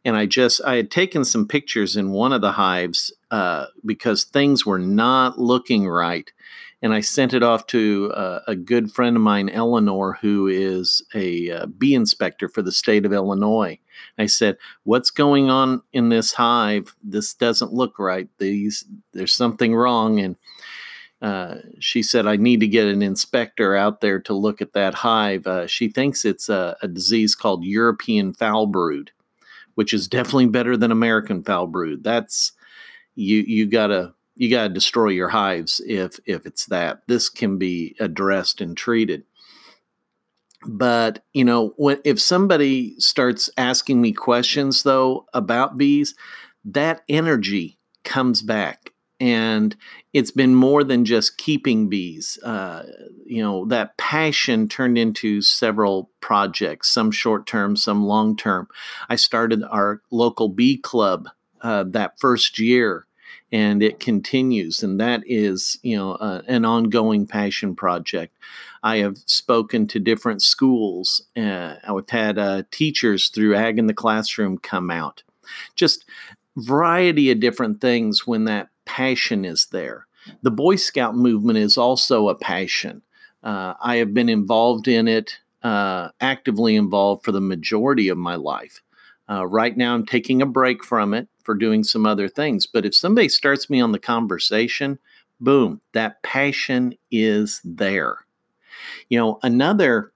And 0.08 0.16
I 0.16 0.26
just 0.26 0.62
I 0.64 0.78
had 0.78 0.90
taken 0.90 1.26
some 1.26 1.46
pictures 1.46 1.98
in 1.98 2.12
one 2.12 2.32
of 2.32 2.40
the 2.40 2.54
hives 2.54 3.14
uh, 3.30 3.66
because 3.86 4.24
things 4.24 4.66
were 4.66 4.80
not 4.80 5.38
looking 5.38 5.86
right, 5.86 6.32
and 6.82 6.94
I 6.94 7.02
sent 7.02 7.34
it 7.34 7.44
off 7.44 7.68
to 7.68 8.14
uh, 8.16 8.40
a 8.48 8.56
good 8.56 8.90
friend 8.90 9.18
of 9.18 9.22
mine, 9.22 9.50
Eleanor, 9.50 10.18
who 10.22 10.48
is 10.48 11.06
a 11.14 11.52
uh, 11.52 11.66
bee 11.66 11.94
inspector 11.94 12.48
for 12.48 12.62
the 12.62 12.72
state 12.72 13.06
of 13.06 13.12
Illinois. 13.12 13.80
I 14.18 14.28
said, 14.28 14.58
"What's 14.86 15.12
going 15.12 15.50
on 15.50 15.82
in 15.92 16.08
this 16.08 16.32
hive? 16.32 16.96
This 17.04 17.34
doesn't 17.34 17.74
look 17.74 18.00
right. 18.00 18.30
These 18.38 18.86
there's 19.12 19.34
something 19.34 19.76
wrong." 19.76 20.22
And 20.22 20.38
uh, 21.22 21.56
she 21.80 22.02
said, 22.02 22.28
I 22.28 22.38
need 22.38 22.62
to 22.62 22.68
get 22.68 22.88
an 22.88 23.02
inspector 23.02 23.76
out 23.76 24.00
there 24.00 24.20
to 24.22 24.34
look 24.34 24.62
at 24.62 24.72
that 24.72 24.94
hive. 24.94 25.48
Uh, 25.48 25.68
she 25.68 25.90
thinks 25.90 26.24
it's 26.24 26.48
a, 26.48 26.78
a, 26.84 26.88
disease 26.88 27.34
called 27.34 27.66
European 27.66 28.34
foul 28.34 28.68
brood, 28.68 29.12
which 29.78 29.94
is 29.94 30.08
definitely 30.08 30.48
better 30.48 30.76
than 30.76 30.92
American 30.92 31.44
foul 31.44 31.68
brood. 31.68 32.04
That's 32.04 32.52
you 33.14 33.42
you 33.42 33.68
gotta 33.68 34.16
you 34.36 34.50
gotta 34.50 34.74
destroy 34.74 35.10
your 35.10 35.30
hives 35.30 35.80
if 35.86 36.20
if 36.26 36.48
it's 36.48 36.66
that. 36.66 37.04
This 37.08 37.30
can 37.30 37.60
be 37.60 37.96
addressed 38.00 38.60
and 38.60 38.76
treated. 38.76 39.24
But 40.66 41.24
you 41.34 41.46
know, 41.46 41.76
when 41.78 42.00
if 42.04 42.20
somebody 42.20 43.00
starts 43.00 43.52
asking 43.56 44.02
me 44.02 44.14
questions 44.14 44.82
though 44.82 45.28
about 45.36 45.78
bees, 45.78 46.16
that 46.66 47.04
energy 47.08 47.78
comes 48.04 48.42
back 48.42 48.94
and 49.20 49.76
it's 50.14 50.32
been 50.32 50.54
more 50.54 50.84
than 50.84 51.06
just 51.06 51.38
keeping 51.38 51.90
bees. 51.90 52.38
Uh, 52.44 52.84
you 53.26 53.42
know, 53.42 53.66
that 53.66 53.98
passion 53.98 54.68
turned 54.68 54.98
into 54.98 55.42
several 55.42 56.10
projects, 56.22 56.90
some 56.90 57.12
short 57.12 57.48
term, 57.48 57.76
some 57.76 58.06
long 58.06 58.36
term. 58.36 58.68
I 59.10 59.16
started 59.16 59.64
our 59.64 60.02
local 60.12 60.50
bee 60.50 60.78
club 60.78 61.30
uh, 61.62 61.84
that 61.88 62.20
first 62.20 62.60
year, 62.60 63.08
and 63.52 63.82
it 63.82 64.00
continues 64.00 64.84
and 64.84 65.00
that 65.00 65.22
is 65.26 65.80
you 65.82 65.96
know 65.96 66.14
uh, 66.14 66.42
an 66.48 66.66
ongoing 66.66 67.26
passion 67.26 67.76
project 67.76 68.36
i 68.84 68.98
have 68.98 69.18
spoken 69.26 69.88
to 69.88 70.00
different 70.00 70.42
schools 70.42 71.22
uh, 71.38 71.76
i've 71.88 72.10
had 72.10 72.38
uh, 72.38 72.64
teachers 72.72 73.30
through 73.30 73.56
ag 73.56 73.80
in 73.80 73.88
the 73.88 73.94
classroom 73.94 74.58
come 74.58 74.92
out 74.92 75.24
just 75.76 76.06
variety 76.58 77.32
of 77.32 77.40
different 77.40 77.80
things 77.80 78.28
when 78.28 78.46
that 78.46 78.70
passion 78.88 79.46
is 79.46 79.68
there 79.68 80.08
the 80.42 80.52
boy 80.52 80.76
scout 80.76 81.16
movement 81.16 81.58
is 81.58 81.78
also 81.78 82.30
a 82.30 82.36
passion 82.36 83.02
uh, 83.44 83.74
i 83.82 83.98
have 83.98 84.14
been 84.14 84.30
involved 84.30 84.88
in 84.88 85.08
it 85.08 85.38
uh, 85.64 86.10
actively 86.22 86.76
involved 86.76 87.26
for 87.26 87.32
the 87.32 87.42
majority 87.42 88.08
of 88.10 88.18
my 88.18 88.36
life 88.36 88.82
uh, 89.30 89.46
right 89.46 89.76
now, 89.76 89.94
I'm 89.94 90.06
taking 90.06 90.42
a 90.42 90.46
break 90.46 90.84
from 90.84 91.14
it 91.14 91.28
for 91.44 91.54
doing 91.54 91.84
some 91.84 92.06
other 92.06 92.30
things. 92.30 92.66
But 92.66 92.86
if 92.86 92.96
somebody 92.96 93.30
starts 93.30 93.70
me 93.70 93.82
on 93.82 93.92
the 93.92 94.00
conversation, 94.00 95.00
boom, 95.40 95.82
that 95.94 96.22
passion 96.24 96.94
is 97.12 97.62
there. 97.64 98.20
You 99.10 99.20
know, 99.20 99.40
another 99.44 100.14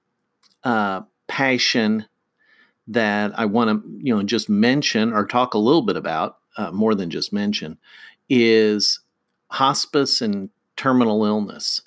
uh, 0.63 1.01
passion 1.27 2.05
that 2.87 3.37
I 3.37 3.45
want 3.45 3.69
to, 3.69 3.99
you 3.99 4.15
know, 4.15 4.23
just 4.23 4.49
mention 4.49 5.13
or 5.13 5.25
talk 5.25 5.53
a 5.53 5.59
little 5.59 5.81
bit 5.81 5.97
about, 5.97 6.37
uh, 6.57 6.71
more 6.71 6.95
than 6.95 7.09
just 7.09 7.31
mention, 7.33 7.77
is 8.33 9.01
hospice 9.49 10.21
and 10.21 10.49
terminal 10.77 11.25
illness. 11.25 11.81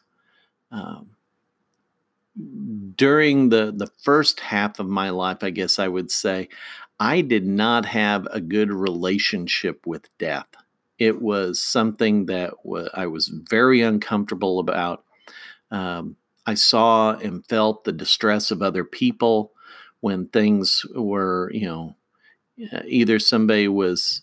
Um, 0.70 1.10
during 2.96 3.48
the 3.48 3.72
the 3.74 3.88
first 4.02 4.40
half 4.40 4.78
of 4.78 4.86
my 4.86 5.08
life, 5.10 5.38
I 5.42 5.50
guess 5.50 5.78
I 5.78 5.88
would 5.88 6.10
say, 6.10 6.48
I 7.00 7.22
did 7.22 7.46
not 7.46 7.86
have 7.86 8.28
a 8.30 8.40
good 8.40 8.70
relationship 8.70 9.86
with 9.86 10.08
death. 10.18 10.48
It 10.98 11.22
was 11.22 11.60
something 11.60 12.26
that 12.26 12.52
w- 12.64 12.88
I 12.92 13.06
was 13.06 13.28
very 13.28 13.80
uncomfortable 13.80 14.58
about. 14.58 15.04
Um, 15.70 16.16
I 16.46 16.54
saw 16.54 17.12
and 17.14 17.46
felt 17.46 17.84
the 17.84 17.92
distress 17.92 18.50
of 18.50 18.60
other 18.60 18.84
people 18.84 19.52
when 20.00 20.26
things 20.28 20.84
were, 20.94 21.50
you 21.54 21.66
know, 21.66 21.96
either 22.86 23.18
somebody 23.18 23.68
was, 23.68 24.22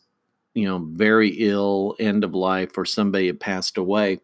you 0.54 0.68
know, 0.68 0.80
very 0.92 1.30
ill, 1.40 1.96
end 2.00 2.24
of 2.24 2.34
life, 2.34 2.78
or 2.78 2.86
somebody 2.86 3.28
had 3.28 3.40
passed 3.40 3.78
away. 3.78 4.20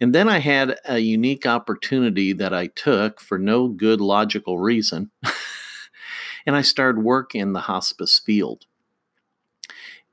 And 0.00 0.14
then 0.14 0.28
I 0.28 0.38
had 0.38 0.78
a 0.86 0.98
unique 0.98 1.46
opportunity 1.46 2.32
that 2.34 2.52
I 2.52 2.66
took 2.68 3.20
for 3.20 3.38
no 3.38 3.68
good 3.68 4.00
logical 4.00 4.58
reason. 4.58 5.10
and 6.46 6.56
I 6.56 6.62
started 6.62 7.02
work 7.02 7.34
in 7.34 7.52
the 7.52 7.60
hospice 7.60 8.18
field. 8.18 8.66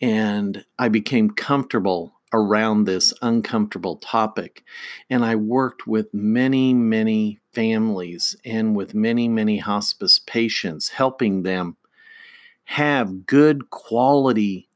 And 0.01 0.63
I 0.78 0.88
became 0.88 1.32
comfortable 1.32 2.13
around 2.32 2.84
this 2.84 3.13
uncomfortable 3.22 3.98
topic. 3.98 4.63
And 5.10 5.25
I 5.25 5.36
worked 5.36 5.88
with 5.88 6.13
many, 6.13 6.74
many 6.74 7.39
families 7.54 8.36
and 8.46 8.75
with 8.75 8.94
many, 8.94 9.28
many 9.28 9.58
hospice 9.58 10.20
patients, 10.20 10.89
helping 10.89 11.44
them 11.44 11.75
have 12.66 13.25
good 13.25 13.72
quality 13.72 14.69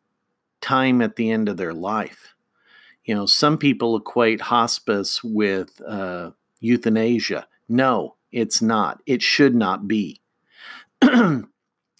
time 0.64 1.02
at 1.02 1.16
the 1.16 1.30
end 1.30 1.50
of 1.50 1.58
their 1.58 1.74
life. 1.74 2.34
You 3.06 3.14
know, 3.14 3.26
some 3.26 3.58
people 3.58 3.98
equate 3.98 4.42
hospice 4.42 5.24
with 5.24 5.82
uh, 5.86 6.32
euthanasia. 6.60 7.48
No, 7.68 8.16
it's 8.32 8.62
not. 8.62 9.02
It 9.06 9.22
should 9.22 9.54
not 9.54 9.88
be. 9.88 10.22
you 11.04 11.48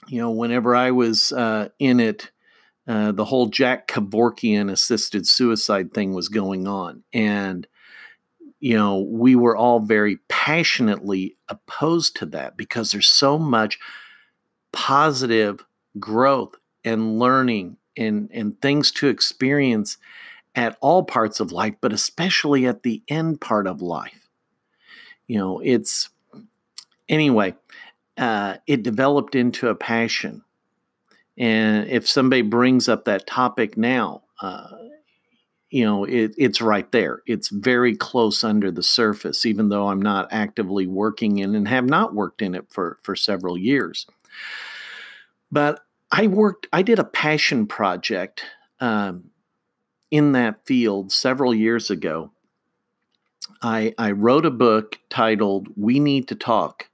know, 0.08 0.32
whenever 0.32 0.76
I 0.76 0.92
was 0.92 1.32
uh, 1.34 1.70
in 1.78 2.00
it, 2.00 2.32
uh, 2.88 3.12
the 3.12 3.26
whole 3.26 3.48
Jack 3.48 3.88
Kevorkian 3.88 4.72
assisted 4.72 5.28
suicide 5.28 5.94
thing 5.94 6.14
was 6.14 6.30
going 6.30 6.68
on. 6.68 7.04
And, 7.14 7.68
you 8.60 8.78
know, 8.78 9.00
we 9.00 9.36
were 9.36 9.56
all 9.56 9.80
very 9.80 10.20
passionately 10.30 11.38
opposed 11.50 12.16
to 12.18 12.26
that 12.28 12.58
because 12.58 12.92
there's 12.92 13.08
so 13.08 13.38
much 13.38 13.78
positive 14.72 15.66
growth 16.00 16.56
and 16.84 17.20
learning 17.20 17.78
and, 17.98 18.30
and 18.34 18.60
things 18.62 18.92
to 18.92 19.08
experience 19.08 19.98
at 20.56 20.78
all 20.82 21.04
parts 21.04 21.40
of 21.40 21.52
life, 21.52 21.76
but 21.82 21.94
especially 21.94 22.66
at 22.66 22.84
the 22.84 23.02
end 23.08 23.42
part 23.42 23.68
of 23.68 23.82
life. 23.82 24.30
You 25.28 25.38
know, 25.38 25.60
it's 25.60 26.10
anyway, 27.10 27.56
uh, 28.18 28.56
it 28.68 28.84
developed 28.84 29.36
into 29.36 29.70
a 29.70 29.76
passion. 29.76 30.44
And 31.38 31.88
if 31.90 32.08
somebody 32.08 32.44
brings 32.44 32.88
up 32.88 33.06
that 33.06 33.26
topic 33.26 33.78
now, 33.78 34.24
uh, 34.42 34.68
you 35.72 35.84
know, 35.84 36.04
it, 36.04 36.36
it's 36.38 36.62
right 36.62 36.92
there. 36.92 37.24
It's 37.26 37.50
very 37.50 37.96
close 37.96 38.44
under 38.44 38.70
the 38.70 38.84
surface, 38.84 39.44
even 39.44 39.70
though 39.70 39.88
I'm 39.88 40.02
not 40.02 40.28
actively 40.30 40.86
working 40.86 41.40
in 41.40 41.56
and 41.56 41.68
have 41.68 41.86
not 41.86 42.14
worked 42.14 42.44
in 42.44 42.54
it 42.54 42.68
for, 42.70 43.00
for 43.02 43.16
several 43.16 43.58
years. 43.58 44.06
But 45.52 45.80
I 46.14 46.28
worked, 46.28 46.68
I 46.72 46.84
did 46.84 47.00
a 47.00 47.04
passion 47.04 47.66
project 47.66 48.46
um, 48.80 49.32
in 50.12 50.34
that 50.34 50.64
field 50.64 51.12
several 51.12 51.56
years 51.56 51.90
ago. 51.90 52.32
I, 53.64 53.96
I 53.98 54.12
wrote 54.12 54.46
a 54.46 54.52
book 54.52 55.00
titled 55.10 55.70
We 55.76 56.00
Need 56.00 56.28
to 56.28 56.36
Talk 56.36 56.90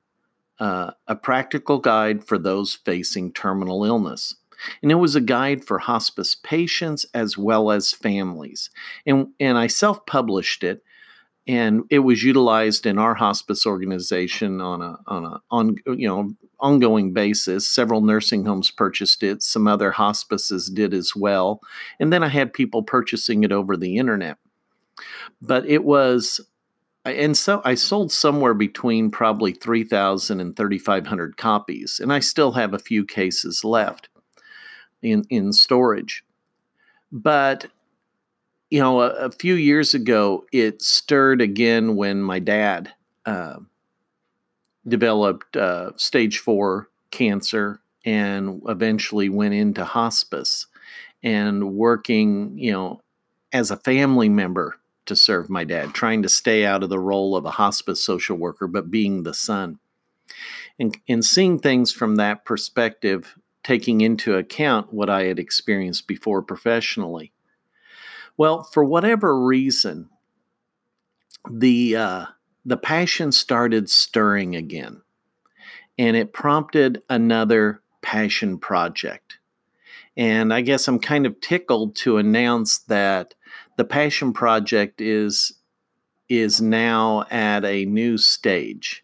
uh, 0.57 0.91
a 1.05 1.15
practical 1.17 1.79
guide 1.79 2.23
for 2.23 2.37
those 2.37 2.75
facing 2.75 3.33
terminal 3.33 3.83
illness. 3.83 4.35
And 4.81 4.89
it 4.91 4.95
was 4.95 5.15
a 5.15 5.21
guide 5.21 5.65
for 5.65 5.79
hospice 5.79 6.35
patients 6.35 7.05
as 7.13 7.37
well 7.37 7.71
as 7.71 7.91
families. 7.91 8.69
And, 9.05 9.27
and 9.39 9.57
I 9.57 9.67
self 9.67 10.05
published 10.05 10.63
it, 10.63 10.81
and 11.45 11.83
it 11.89 11.99
was 11.99 12.23
utilized 12.23 12.85
in 12.85 12.97
our 12.97 13.15
hospice 13.15 13.65
organization 13.65 14.61
on 14.61 14.81
a, 14.81 14.97
on 15.07 15.25
a 15.25 15.41
on, 15.49 15.75
you 15.87 16.07
know, 16.07 16.33
ongoing 16.59 17.13
basis. 17.13 17.69
Several 17.69 18.01
nursing 18.01 18.45
homes 18.45 18.71
purchased 18.71 19.23
it, 19.23 19.43
some 19.43 19.67
other 19.67 19.91
hospices 19.91 20.69
did 20.69 20.93
as 20.93 21.15
well. 21.15 21.61
And 21.99 22.11
then 22.11 22.23
I 22.23 22.27
had 22.29 22.53
people 22.53 22.83
purchasing 22.83 23.43
it 23.43 23.51
over 23.51 23.77
the 23.77 23.97
internet. 23.97 24.37
But 25.41 25.65
it 25.65 25.83
was 25.83 26.41
and 27.05 27.37
so 27.37 27.61
I 27.63 27.75
sold 27.75 28.11
somewhere 28.11 28.53
between 28.53 29.09
probably 29.09 29.53
3,000 29.53 30.39
and 30.39 30.55
3,500 30.55 31.37
copies, 31.37 31.99
and 31.99 32.11
I 32.11 32.19
still 32.19 32.53
have 32.53 32.73
a 32.73 32.79
few 32.79 33.05
cases 33.05 33.63
left 33.63 34.09
in, 35.01 35.25
in 35.29 35.53
storage. 35.53 36.23
But, 37.11 37.67
you 38.69 38.79
know, 38.79 39.01
a, 39.01 39.09
a 39.11 39.31
few 39.31 39.55
years 39.55 39.93
ago, 39.93 40.45
it 40.51 40.81
stirred 40.81 41.41
again 41.41 41.95
when 41.95 42.21
my 42.21 42.39
dad 42.39 42.93
uh, 43.25 43.57
developed 44.89 45.55
uh, 45.55 45.91
stage 45.95 46.39
four 46.39 46.89
cancer 47.11 47.81
and 48.05 48.61
eventually 48.67 49.29
went 49.29 49.53
into 49.53 49.85
hospice 49.85 50.67
and 51.21 51.75
working, 51.75 52.57
you 52.57 52.71
know, 52.71 53.01
as 53.51 53.71
a 53.71 53.77
family 53.77 54.29
member 54.29 54.77
to 55.05 55.15
serve 55.15 55.49
my 55.49 55.63
dad, 55.63 55.93
trying 55.93 56.21
to 56.21 56.29
stay 56.29 56.65
out 56.65 56.83
of 56.83 56.89
the 56.89 56.99
role 56.99 57.35
of 57.35 57.45
a 57.45 57.51
hospice 57.51 58.03
social 58.03 58.37
worker, 58.37 58.67
but 58.67 58.91
being 58.91 59.23
the 59.23 59.33
son. 59.33 59.79
And, 60.77 60.97
and 61.09 61.25
seeing 61.25 61.59
things 61.59 61.91
from 61.91 62.15
that 62.15 62.45
perspective, 62.45 63.35
taking 63.63 64.01
into 64.01 64.35
account 64.35 64.93
what 64.93 65.09
I 65.09 65.23
had 65.23 65.39
experienced 65.39 66.07
before 66.07 66.41
professionally. 66.41 67.33
Well, 68.37 68.63
for 68.63 68.85
whatever 68.85 69.37
reason, 69.37 70.09
the 71.49 71.95
uh, 71.95 72.25
the 72.65 72.77
passion 72.77 73.31
started 73.31 73.89
stirring 73.89 74.55
again, 74.55 75.01
and 75.97 76.15
it 76.15 76.33
prompted 76.33 77.01
another 77.09 77.81
passion 78.01 78.57
project. 78.57 79.37
And 80.17 80.53
I 80.53 80.61
guess 80.61 80.87
I'm 80.87 80.99
kind 80.99 81.25
of 81.25 81.39
tickled 81.39 81.95
to 81.97 82.17
announce 82.17 82.79
that 82.79 83.35
the 83.77 83.85
passion 83.85 84.33
project 84.33 85.01
is 85.01 85.53
is 86.27 86.61
now 86.61 87.25
at 87.31 87.65
a 87.65 87.85
new 87.85 88.17
stage. 88.17 89.03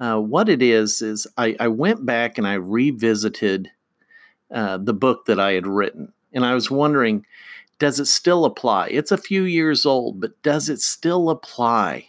Uh, 0.00 0.18
what 0.18 0.48
it 0.48 0.62
is 0.62 1.02
is 1.02 1.26
I, 1.36 1.54
I, 1.60 1.68
went 1.68 2.06
back 2.06 2.38
and 2.38 2.46
I 2.46 2.54
revisited 2.54 3.70
uh, 4.50 4.78
the 4.78 4.94
book 4.94 5.26
that 5.26 5.38
I 5.38 5.52
had 5.52 5.66
written, 5.66 6.12
and 6.32 6.44
I 6.44 6.54
was 6.54 6.70
wondering, 6.70 7.26
does 7.78 8.00
it 8.00 8.06
still 8.06 8.44
apply? 8.44 8.88
It's 8.88 9.12
a 9.12 9.18
few 9.18 9.42
years 9.42 9.84
old, 9.84 10.20
but 10.20 10.40
does 10.42 10.68
it 10.68 10.80
still 10.80 11.28
apply? 11.28 12.06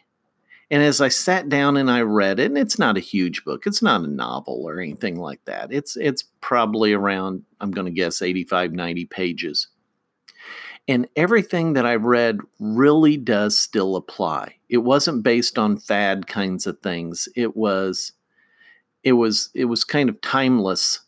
And 0.72 0.82
as 0.82 1.00
I 1.00 1.10
sat 1.10 1.48
down 1.48 1.78
and 1.78 1.92
I 1.92 2.02
read 2.02 2.40
it, 2.40 2.46
and 2.46 2.58
it's 2.58 2.80
not 2.80 2.98
a 2.98 3.02
huge 3.02 3.44
book, 3.46 3.68
it's 3.68 3.82
not 3.82 4.02
a 4.02 4.08
novel 4.08 4.64
or 4.66 4.80
anything 4.80 5.20
like 5.20 5.44
that. 5.46 5.72
It's 5.72 5.96
it's 5.96 6.24
probably 6.42 6.94
around, 6.94 7.44
I'm 7.62 7.72
going 7.72 7.86
to 7.86 7.92
guess 7.92 8.22
85, 8.22 8.74
90 8.74 9.06
pages. 9.06 9.68
And 10.88 11.08
everything 11.16 11.74
that 11.74 11.86
I've 11.86 12.04
read 12.04 12.40
really 12.60 13.18
does 13.18 13.58
still 13.58 13.96
apply. 13.96 14.56
It 14.70 14.80
wasn't 14.80 15.24
based 15.24 15.58
on 15.58 15.78
fad 15.78 16.28
kinds 16.28 16.68
of 16.68 16.80
things. 16.80 17.28
It 17.36 17.56
was 17.56 18.12
it 19.04 19.14
was 19.14 19.50
it 19.54 19.66
was 19.66 19.84
kind 19.84 20.10
of 20.10 20.20
timeless 20.22 21.02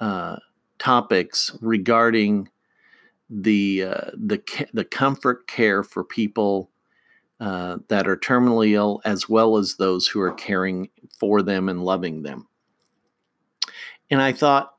uh, 0.00 0.36
topics 0.78 1.56
regarding 1.60 2.48
the 3.30 3.84
uh, 3.84 4.10
the 4.14 4.42
the 4.72 4.84
comfort 4.84 5.46
care 5.46 5.82
for 5.82 6.04
people 6.04 6.71
uh, 7.42 7.78
that 7.88 8.06
are 8.06 8.16
terminally 8.16 8.74
ill, 8.74 9.00
as 9.04 9.28
well 9.28 9.56
as 9.56 9.74
those 9.74 10.06
who 10.06 10.20
are 10.20 10.32
caring 10.32 10.88
for 11.18 11.42
them 11.42 11.68
and 11.68 11.84
loving 11.84 12.22
them. 12.22 12.46
And 14.12 14.22
I 14.22 14.30
thought, 14.30 14.76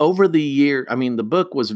over 0.00 0.26
the 0.26 0.42
year, 0.42 0.84
I 0.90 0.96
mean, 0.96 1.14
the 1.14 1.22
book 1.22 1.54
was 1.54 1.72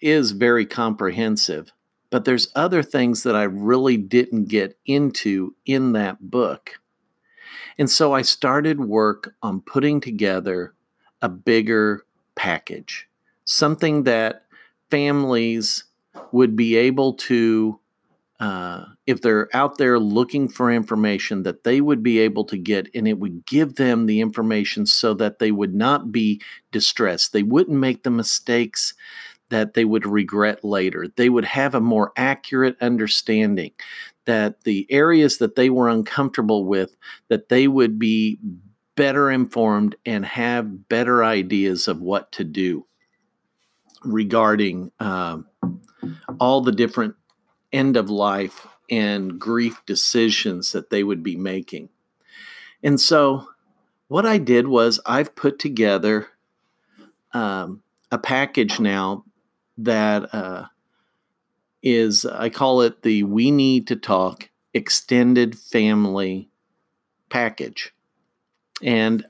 is 0.00 0.30
very 0.30 0.64
comprehensive, 0.64 1.72
but 2.10 2.24
there's 2.24 2.52
other 2.54 2.84
things 2.84 3.24
that 3.24 3.34
I 3.34 3.42
really 3.42 3.96
didn't 3.96 4.44
get 4.44 4.78
into 4.86 5.56
in 5.66 5.90
that 5.94 6.30
book. 6.30 6.78
And 7.78 7.90
so 7.90 8.12
I 8.12 8.22
started 8.22 8.78
work 8.78 9.34
on 9.42 9.60
putting 9.62 10.00
together 10.00 10.74
a 11.20 11.28
bigger 11.28 12.04
package, 12.36 13.08
something 13.44 14.04
that 14.04 14.44
families 14.88 15.82
would 16.30 16.54
be 16.54 16.76
able 16.76 17.14
to 17.14 17.79
uh, 18.40 18.86
if 19.06 19.20
they're 19.20 19.54
out 19.54 19.76
there 19.76 19.98
looking 19.98 20.48
for 20.48 20.72
information 20.72 21.42
that 21.42 21.62
they 21.62 21.82
would 21.82 22.02
be 22.02 22.18
able 22.18 22.44
to 22.46 22.56
get 22.56 22.88
and 22.94 23.06
it 23.06 23.18
would 23.18 23.44
give 23.44 23.76
them 23.76 24.06
the 24.06 24.20
information 24.20 24.86
so 24.86 25.12
that 25.12 25.38
they 25.38 25.52
would 25.52 25.74
not 25.74 26.10
be 26.10 26.40
distressed. 26.72 27.32
They 27.32 27.42
wouldn't 27.42 27.76
make 27.76 28.02
the 28.02 28.10
mistakes 28.10 28.94
that 29.50 29.74
they 29.74 29.84
would 29.84 30.06
regret 30.06 30.64
later. 30.64 31.06
They 31.16 31.28
would 31.28 31.44
have 31.44 31.74
a 31.74 31.80
more 31.80 32.12
accurate 32.16 32.76
understanding 32.80 33.72
that 34.24 34.62
the 34.62 34.86
areas 34.90 35.38
that 35.38 35.56
they 35.56 35.68
were 35.68 35.88
uncomfortable 35.88 36.64
with 36.64 36.96
that 37.28 37.50
they 37.50 37.68
would 37.68 37.98
be 37.98 38.38
better 38.96 39.30
informed 39.30 39.96
and 40.06 40.24
have 40.24 40.88
better 40.88 41.24
ideas 41.24 41.88
of 41.88 42.00
what 42.00 42.32
to 42.32 42.44
do 42.44 42.86
regarding 44.02 44.90
uh, 44.98 45.38
all 46.38 46.62
the 46.62 46.72
different 46.72 47.14
end 47.72 47.96
of 47.96 48.10
life 48.10 48.66
and 48.90 49.38
grief 49.38 49.80
decisions 49.86 50.72
that 50.72 50.90
they 50.90 51.04
would 51.04 51.22
be 51.22 51.36
making. 51.36 51.88
And 52.82 53.00
so, 53.00 53.48
what 54.08 54.26
I 54.26 54.38
did 54.38 54.66
was 54.66 55.00
I've 55.06 55.36
put 55.36 55.58
together 55.58 56.28
um, 57.32 57.82
a 58.10 58.18
package 58.18 58.80
now 58.80 59.24
that 59.78 60.34
uh, 60.34 60.66
is, 61.82 62.24
I 62.26 62.48
call 62.48 62.82
it 62.82 63.02
the 63.02 63.22
We 63.22 63.50
Need 63.50 63.86
to 63.88 63.96
Talk 63.96 64.50
Extended 64.74 65.58
Family 65.58 66.50
Package. 67.28 67.92
And 68.82 69.24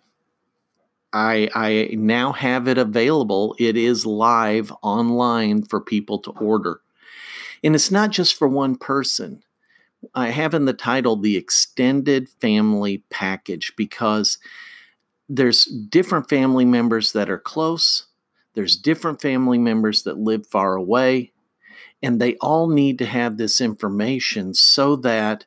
I, 1.13 1.49
I 1.55 1.95
now 1.95 2.33
have 2.33 2.69
it 2.69 2.79
available. 2.79 3.55
It 3.59 3.77
is 3.77 4.07
live 4.07 4.73
online 4.83 5.63
for 5.63 5.81
people 5.81 6.21
to 6.21 6.31
order. 6.33 6.81
And 7.63 7.75
it's 7.75 7.91
not 7.91 8.11
just 8.11 8.37
for 8.37 8.49
one 8.49 8.77
person. 8.77 9.43
I 10.15 10.31
have 10.31 10.55
in 10.55 10.65
the 10.65 10.73
title 10.73 11.17
the 11.17 11.37
extended 11.37 12.29
family 12.41 13.05
package 13.11 13.73
because 13.77 14.39
there's 15.29 15.65
different 15.65 16.29
family 16.29 16.65
members 16.65 17.13
that 17.13 17.31
are 17.31 17.39
close, 17.39 18.07
there's 18.55 18.77
different 18.77 19.21
family 19.21 19.59
members 19.59 20.03
that 20.03 20.19
live 20.19 20.47
far 20.47 20.75
away, 20.75 21.33
and 22.03 22.21
they 22.21 22.37
all 22.37 22.69
need 22.69 22.99
to 22.99 23.07
have 23.07 23.37
this 23.37 23.61
information 23.61 24.55
so 24.55 24.97
that 24.97 25.45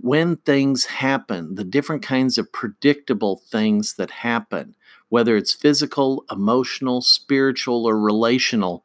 when 0.00 0.36
things 0.36 0.86
happen, 0.86 1.54
the 1.54 1.64
different 1.64 2.02
kinds 2.02 2.38
of 2.38 2.50
predictable 2.50 3.42
things 3.50 3.94
that 3.94 4.10
happen, 4.10 4.74
whether 5.10 5.36
it's 5.36 5.52
physical, 5.52 6.24
emotional, 6.30 7.02
spiritual, 7.02 7.86
or 7.86 7.98
relational, 7.98 8.84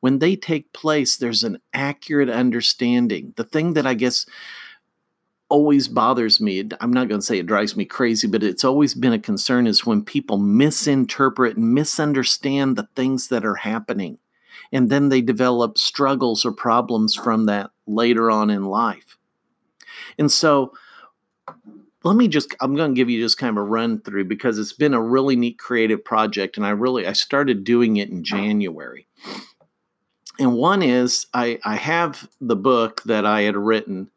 when 0.00 0.18
they 0.18 0.36
take 0.36 0.72
place, 0.72 1.16
there's 1.16 1.44
an 1.44 1.58
accurate 1.72 2.30
understanding. 2.30 3.34
The 3.36 3.44
thing 3.44 3.74
that 3.74 3.86
I 3.86 3.94
guess 3.94 4.26
always 5.48 5.88
bothers 5.88 6.40
me, 6.40 6.68
I'm 6.80 6.92
not 6.92 7.08
going 7.08 7.20
to 7.20 7.26
say 7.26 7.38
it 7.38 7.46
drives 7.46 7.76
me 7.76 7.84
crazy, 7.84 8.28
but 8.28 8.42
it's 8.42 8.64
always 8.64 8.94
been 8.94 9.12
a 9.12 9.18
concern 9.18 9.66
is 9.66 9.86
when 9.86 10.04
people 10.04 10.38
misinterpret 10.38 11.56
and 11.56 11.74
misunderstand 11.74 12.76
the 12.76 12.88
things 12.94 13.28
that 13.28 13.44
are 13.44 13.56
happening. 13.56 14.18
And 14.72 14.90
then 14.90 15.08
they 15.08 15.22
develop 15.22 15.78
struggles 15.78 16.44
or 16.44 16.52
problems 16.52 17.14
from 17.14 17.46
that 17.46 17.70
later 17.86 18.30
on 18.30 18.50
in 18.50 18.64
life. 18.66 19.16
And 20.18 20.30
so, 20.30 20.74
let 22.04 22.16
me 22.16 22.28
just 22.28 22.54
i'm 22.60 22.74
going 22.74 22.94
to 22.94 22.96
give 22.96 23.10
you 23.10 23.20
just 23.20 23.38
kind 23.38 23.50
of 23.50 23.56
a 23.56 23.66
run 23.66 24.00
through 24.00 24.24
because 24.24 24.58
it's 24.58 24.72
been 24.72 24.94
a 24.94 25.02
really 25.02 25.36
neat 25.36 25.58
creative 25.58 26.04
project 26.04 26.56
and 26.56 26.64
i 26.64 26.70
really 26.70 27.06
i 27.06 27.12
started 27.12 27.64
doing 27.64 27.96
it 27.96 28.08
in 28.08 28.22
january 28.22 29.06
and 30.38 30.54
one 30.54 30.82
is 30.82 31.26
I, 31.34 31.58
I 31.64 31.76
have 31.76 32.28
the 32.40 32.56
book 32.56 33.02
that 33.04 33.26
I 33.26 33.42
had 33.42 33.56
written 33.56 34.10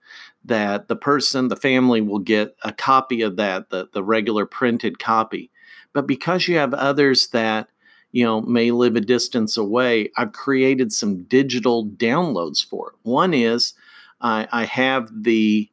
that 0.46 0.88
the 0.88 0.96
person, 0.96 1.48
the 1.48 1.56
family 1.56 2.02
will 2.02 2.20
get 2.20 2.56
a 2.64 2.72
copy 2.72 3.22
of 3.22 3.38
that, 3.38 3.70
the, 3.70 3.88
the 3.94 4.04
regular 4.04 4.46
printed 4.46 5.00
copy. 5.00 5.52
But 5.94 6.08
because 6.08 6.48
you 6.48 6.58
have 6.58 6.74
others 6.74 7.28
that, 7.30 7.70
you 8.12 8.24
know, 8.24 8.42
may 8.42 8.72
live 8.72 8.96
a 8.96 9.02
distance 9.02 9.58
away, 9.58 10.12
I've 10.18 10.34
created 10.34 10.92
some 10.92 11.24
digital 11.24 11.86
downloads 11.86 12.66
for 12.66 12.90
it. 12.90 12.96
One 13.04 13.34
is 13.34 13.74
I, 14.20 14.48
I 14.52 14.66
have 14.66 15.10
the 15.24 15.70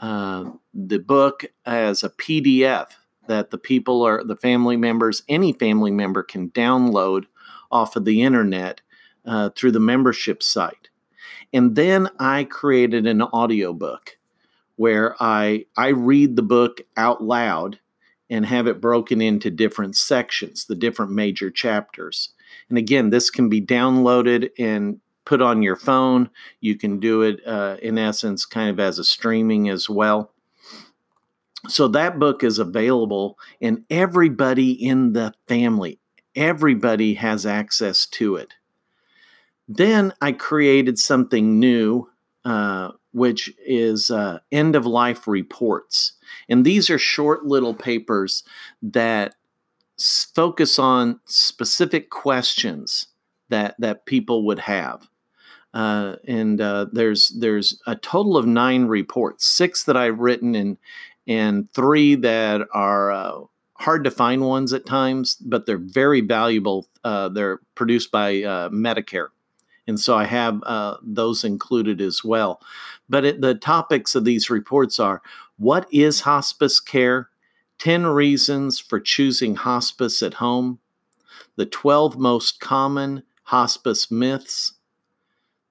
uh, 0.00 0.50
the 0.74 0.98
book 0.98 1.44
as 1.64 2.02
a 2.02 2.10
PDF 2.10 2.88
that 3.28 3.50
the 3.50 3.58
people 3.58 4.02
are 4.02 4.24
the 4.24 4.36
family 4.36 4.76
members, 4.76 5.22
any 5.28 5.52
family 5.52 5.92
member 5.92 6.24
can 6.24 6.50
download 6.50 7.26
off 7.70 7.94
of 7.94 8.04
the 8.04 8.22
internet 8.22 8.80
uh, 9.24 9.50
through 9.50 9.72
the 9.72 9.80
membership 9.80 10.42
site. 10.42 10.88
And 11.52 11.76
then 11.76 12.08
I 12.18 12.44
created 12.44 13.06
an 13.06 13.22
audiobook 13.22 14.18
where 14.76 15.14
I 15.20 15.66
I 15.76 15.88
read 15.88 16.36
the 16.36 16.42
book 16.42 16.80
out 16.96 17.22
loud 17.22 17.78
and 18.30 18.46
have 18.46 18.66
it 18.66 18.80
broken 18.80 19.20
into 19.20 19.50
different 19.50 19.96
sections, 19.96 20.64
the 20.64 20.74
different 20.74 21.12
major 21.12 21.50
chapters. 21.50 22.30
And 22.68 22.78
again, 22.78 23.10
this 23.10 23.30
can 23.30 23.48
be 23.48 23.60
downloaded 23.60 24.50
and 24.58 25.00
put 25.24 25.42
on 25.42 25.62
your 25.62 25.76
phone. 25.76 26.30
You 26.60 26.76
can 26.76 26.98
do 26.98 27.22
it 27.22 27.46
uh, 27.46 27.76
in 27.82 27.98
essence 27.98 28.46
kind 28.46 28.70
of 28.70 28.80
as 28.80 28.98
a 28.98 29.04
streaming 29.04 29.68
as 29.68 29.88
well. 29.88 30.32
So 31.68 31.86
that 31.88 32.18
book 32.18 32.42
is 32.42 32.58
available, 32.58 33.38
and 33.60 33.84
everybody 33.88 34.72
in 34.72 35.12
the 35.12 35.32
family, 35.46 36.00
everybody 36.34 37.14
has 37.14 37.46
access 37.46 38.04
to 38.06 38.34
it. 38.34 38.54
Then 39.68 40.12
I 40.20 40.32
created 40.32 40.98
something 40.98 41.58
new, 41.58 42.08
uh, 42.44 42.90
which 43.12 43.52
is 43.64 44.10
uh, 44.10 44.40
end 44.50 44.76
of 44.76 44.86
life 44.86 45.26
reports. 45.26 46.12
And 46.48 46.64
these 46.64 46.90
are 46.90 46.98
short 46.98 47.44
little 47.44 47.74
papers 47.74 48.42
that 48.82 49.34
focus 50.34 50.78
on 50.78 51.20
specific 51.26 52.10
questions 52.10 53.06
that, 53.50 53.76
that 53.78 54.06
people 54.06 54.44
would 54.46 54.58
have. 54.60 55.08
Uh, 55.74 56.16
and 56.26 56.60
uh, 56.60 56.86
there's 56.92 57.30
there's 57.30 57.80
a 57.86 57.96
total 57.96 58.36
of 58.36 58.46
nine 58.46 58.84
reports, 58.84 59.46
six 59.46 59.84
that 59.84 59.96
I've 59.96 60.18
written, 60.18 60.54
and 60.54 60.76
and 61.26 61.72
three 61.72 62.14
that 62.16 62.62
are 62.74 63.10
uh, 63.10 63.40
hard 63.74 64.04
to 64.04 64.10
find 64.10 64.42
ones 64.42 64.72
at 64.72 64.84
times, 64.84 65.36
but 65.36 65.66
they're 65.66 65.78
very 65.78 66.20
valuable. 66.20 66.88
Uh, 67.04 67.28
they're 67.28 67.60
produced 67.74 68.10
by 68.10 68.42
uh, 68.42 68.68
Medicare. 68.68 69.28
And 69.86 69.98
so 69.98 70.16
I 70.16 70.24
have 70.24 70.62
uh, 70.64 70.96
those 71.02 71.44
included 71.44 72.00
as 72.00 72.22
well. 72.22 72.60
But 73.08 73.24
it, 73.24 73.40
the 73.40 73.54
topics 73.54 74.14
of 74.14 74.24
these 74.24 74.50
reports 74.50 75.00
are 75.00 75.22
what 75.56 75.86
is 75.92 76.20
hospice 76.20 76.80
care? 76.80 77.28
10 77.78 78.06
reasons 78.06 78.78
for 78.78 79.00
choosing 79.00 79.56
hospice 79.56 80.22
at 80.22 80.34
home, 80.34 80.78
the 81.56 81.66
12 81.66 82.16
most 82.16 82.60
common 82.60 83.24
hospice 83.42 84.08
myths, 84.08 84.74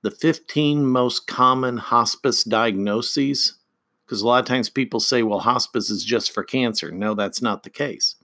the 0.02 0.12
15 0.12 0.86
most 0.86 1.26
common 1.26 1.78
hospice 1.78 2.44
diagnoses. 2.44 3.58
Because 4.06 4.22
a 4.22 4.28
lot 4.28 4.42
of 4.42 4.46
times 4.46 4.70
people 4.70 5.00
say, 5.00 5.24
well, 5.24 5.40
hospice 5.40 5.90
is 5.90 6.04
just 6.04 6.34
for 6.34 6.44
cancer. 6.44 6.92
No, 6.92 7.14
that's 7.14 7.42
not 7.42 7.64
the 7.64 7.70
case. 7.70 8.16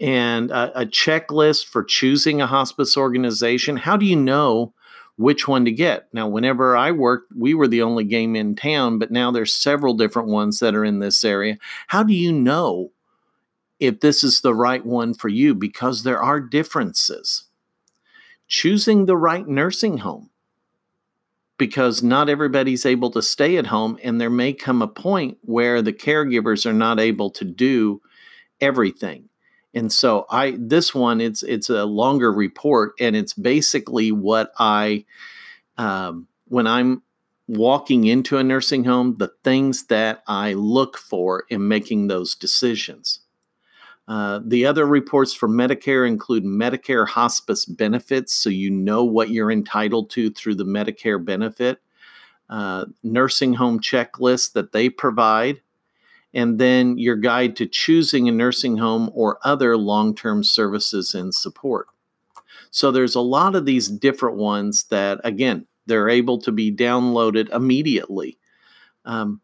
And 0.00 0.50
a, 0.50 0.80
a 0.80 0.86
checklist 0.86 1.66
for 1.66 1.84
choosing 1.84 2.40
a 2.40 2.46
hospice 2.46 2.96
organization. 2.96 3.76
How 3.76 3.98
do 3.98 4.06
you 4.06 4.16
know 4.16 4.72
which 5.18 5.48
one 5.48 5.64
to 5.64 5.72
get. 5.72 6.08
Now, 6.12 6.28
whenever 6.28 6.76
I 6.76 6.92
worked, 6.92 7.32
we 7.36 7.52
were 7.52 7.68
the 7.68 7.82
only 7.82 8.04
game 8.04 8.36
in 8.36 8.54
town, 8.54 8.98
but 8.98 9.10
now 9.10 9.30
there's 9.30 9.52
several 9.52 9.94
different 9.94 10.28
ones 10.28 10.60
that 10.60 10.74
are 10.74 10.84
in 10.84 11.00
this 11.00 11.24
area. 11.24 11.58
How 11.88 12.04
do 12.04 12.14
you 12.14 12.32
know 12.32 12.92
if 13.80 14.00
this 14.00 14.22
is 14.22 14.40
the 14.40 14.54
right 14.54 14.86
one 14.86 15.14
for 15.14 15.28
you? 15.28 15.54
Because 15.54 16.04
there 16.04 16.22
are 16.22 16.40
differences. 16.40 17.44
Choosing 18.46 19.06
the 19.06 19.16
right 19.16 19.46
nursing 19.46 19.98
home, 19.98 20.30
because 21.58 22.02
not 22.02 22.28
everybody's 22.28 22.86
able 22.86 23.10
to 23.10 23.20
stay 23.20 23.56
at 23.56 23.66
home, 23.66 23.98
and 24.02 24.20
there 24.20 24.30
may 24.30 24.52
come 24.52 24.80
a 24.80 24.88
point 24.88 25.36
where 25.42 25.82
the 25.82 25.92
caregivers 25.92 26.64
are 26.64 26.72
not 26.72 27.00
able 27.00 27.28
to 27.30 27.44
do 27.44 28.00
everything. 28.60 29.27
And 29.78 29.92
so 29.92 30.26
I 30.28 30.56
this 30.58 30.92
one 30.92 31.20
it's 31.20 31.44
it's 31.44 31.70
a 31.70 31.84
longer 31.84 32.32
report 32.32 32.94
and 32.98 33.14
it's 33.14 33.32
basically 33.32 34.10
what 34.10 34.52
I 34.58 35.04
um, 35.76 36.26
when 36.46 36.66
I'm 36.66 37.02
walking 37.46 38.04
into 38.04 38.36
a 38.36 38.44
nursing 38.44 38.84
home, 38.84 39.14
the 39.18 39.32
things 39.42 39.86
that 39.86 40.22
I 40.26 40.52
look 40.52 40.98
for 40.98 41.44
in 41.48 41.68
making 41.68 42.08
those 42.08 42.34
decisions. 42.34 43.20
Uh, 44.08 44.40
the 44.44 44.66
other 44.66 44.86
reports 44.86 45.32
for 45.32 45.48
Medicare 45.48 46.06
include 46.06 46.44
Medicare 46.44 47.06
hospice 47.06 47.64
benefits, 47.64 48.34
so 48.34 48.50
you 48.50 48.70
know 48.70 49.04
what 49.04 49.30
you're 49.30 49.52
entitled 49.52 50.10
to 50.10 50.30
through 50.30 50.56
the 50.56 50.64
Medicare 50.64 51.22
benefit, 51.22 51.80
uh, 52.50 52.86
nursing 53.02 53.54
home 53.54 53.78
checklist 53.80 54.54
that 54.54 54.72
they 54.72 54.88
provide, 54.88 55.60
and 56.34 56.58
then 56.58 56.98
your 56.98 57.16
guide 57.16 57.56
to 57.56 57.66
choosing 57.66 58.28
a 58.28 58.32
nursing 58.32 58.76
home 58.76 59.10
or 59.14 59.38
other 59.44 59.76
long 59.76 60.14
term 60.14 60.44
services 60.44 61.14
and 61.14 61.34
support. 61.34 61.86
So 62.70 62.90
there's 62.90 63.14
a 63.14 63.20
lot 63.20 63.54
of 63.54 63.64
these 63.64 63.88
different 63.88 64.36
ones 64.36 64.84
that, 64.84 65.20
again, 65.24 65.66
they're 65.86 66.08
able 66.08 66.38
to 66.42 66.52
be 66.52 66.70
downloaded 66.70 67.48
immediately. 67.50 68.38
Um, 69.04 69.40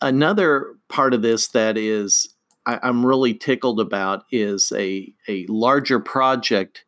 another 0.00 0.74
part 0.88 1.14
of 1.14 1.22
this 1.22 1.48
that 1.48 1.78
is 1.78 2.34
I, 2.66 2.88
am 2.88 3.04
really 3.04 3.34
tickled 3.34 3.80
about 3.80 4.24
is 4.30 4.72
a, 4.76 5.12
a 5.26 5.46
larger 5.46 5.98
project 5.98 6.84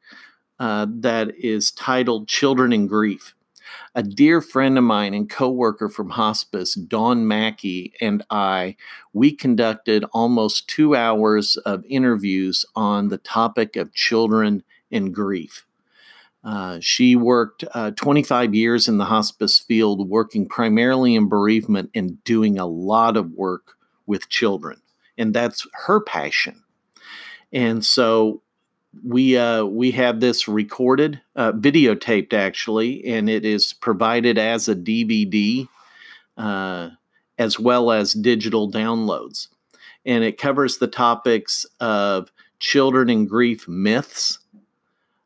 uh, 0.61 0.87
that 0.89 1.35
is 1.37 1.73
titled 1.73 2.29
Children 2.29 2.73
in 2.73 2.87
Grief. 2.87 3.35
A 3.97 4.03
dear 4.03 4.41
friend 4.41 4.77
of 4.77 4.83
mine 4.83 5.15
and 5.15 5.31
coworker 5.31 5.89
from 5.89 6.11
hospice, 6.11 6.75
Dawn 6.75 7.29
Mackey, 7.29 7.93
and 8.01 8.25
I, 8.29 8.75
we 9.13 9.31
conducted 9.31 10.05
almost 10.13 10.67
two 10.67 10.97
hours 10.97 11.57
of 11.59 11.85
interviews 11.89 12.67
on 12.75 13.09
the 13.09 13.19
topic 13.19 13.77
of 13.77 13.95
children 13.95 14.65
and 14.91 15.15
grief. 15.15 15.65
Uh, 16.43 16.79
she 16.81 17.15
worked 17.15 17.65
uh, 17.73 17.93
25 17.93 18.53
years 18.53 18.89
in 18.89 18.99
the 18.99 19.05
hospice 19.05 19.61
field, 19.61 20.09
working 20.09 20.49
primarily 20.49 21.15
in 21.15 21.29
bereavement 21.29 21.91
and 21.95 22.23
doing 22.25 22.59
a 22.59 22.67
lot 22.67 23.17
of 23.17 23.31
work 23.31 23.75
with 24.07 24.29
children. 24.29 24.83
And 25.17 25.33
that's 25.33 25.69
her 25.87 26.01
passion. 26.01 26.65
And 27.53 27.85
so 27.85 28.43
we 29.03 29.37
uh, 29.37 29.65
we 29.65 29.91
have 29.93 30.21
this 30.21 30.47
recorded, 30.47 31.21
uh, 31.37 31.53
videotaped 31.53 32.33
actually, 32.33 33.05
and 33.05 33.29
it 33.29 33.45
is 33.45 33.73
provided 33.73 34.39
as 34.39 34.69
a 34.69 34.75
DVD 34.75 35.69
uh, 36.37 36.91
as 37.39 37.59
well 37.59 37.91
as 37.91 38.13
digital 38.13 38.71
downloads. 38.71 39.49
And 40.07 40.23
it 40.23 40.39
covers 40.39 40.79
the 40.79 40.87
topics 40.87 41.65
of 41.81 42.31
children 42.61 43.09
and 43.11 43.29
grief 43.29 43.67
myths, 43.67 44.39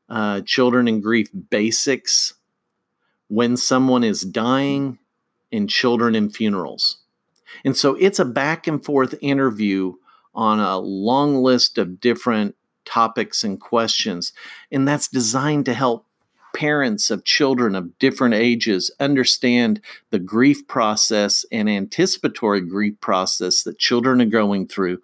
uh, 0.09 0.41
children 0.43 0.89
in 0.89 1.01
grief 1.01 1.29
basics, 1.51 2.35
when 3.29 3.57
someone 3.57 4.05
is 4.05 4.23
dying, 4.23 4.99
and 5.53 5.69
children 5.69 6.15
in 6.15 6.31
funerals. 6.31 6.99
And 7.65 7.77
so 7.77 7.95
it's 7.95 8.19
a 8.19 8.25
back 8.25 8.67
and 8.67 8.85
forth 8.85 9.15
interview 9.21 9.95
on 10.35 10.61
a 10.61 10.79
long 10.79 11.37
list 11.37 11.79
of 11.79 12.01
different 12.01 12.55
topics 12.89 13.45
and 13.45 13.61
questions. 13.61 14.33
And 14.73 14.89
that's 14.89 15.09
designed 15.09 15.67
to 15.67 15.75
help 15.75 16.07
parents 16.55 17.11
of 17.11 17.25
children 17.25 17.75
of 17.75 17.97
different 17.99 18.35
ages 18.35 18.91
understand 18.99 19.81
the 20.11 20.19
grief 20.19 20.67
process 20.67 21.45
and 21.53 21.69
anticipatory 21.69 22.63
grief 22.63 22.99
process 23.01 23.63
that 23.63 23.79
children 23.79 24.21
are 24.23 24.27
going 24.27 24.67
through, 24.67 24.99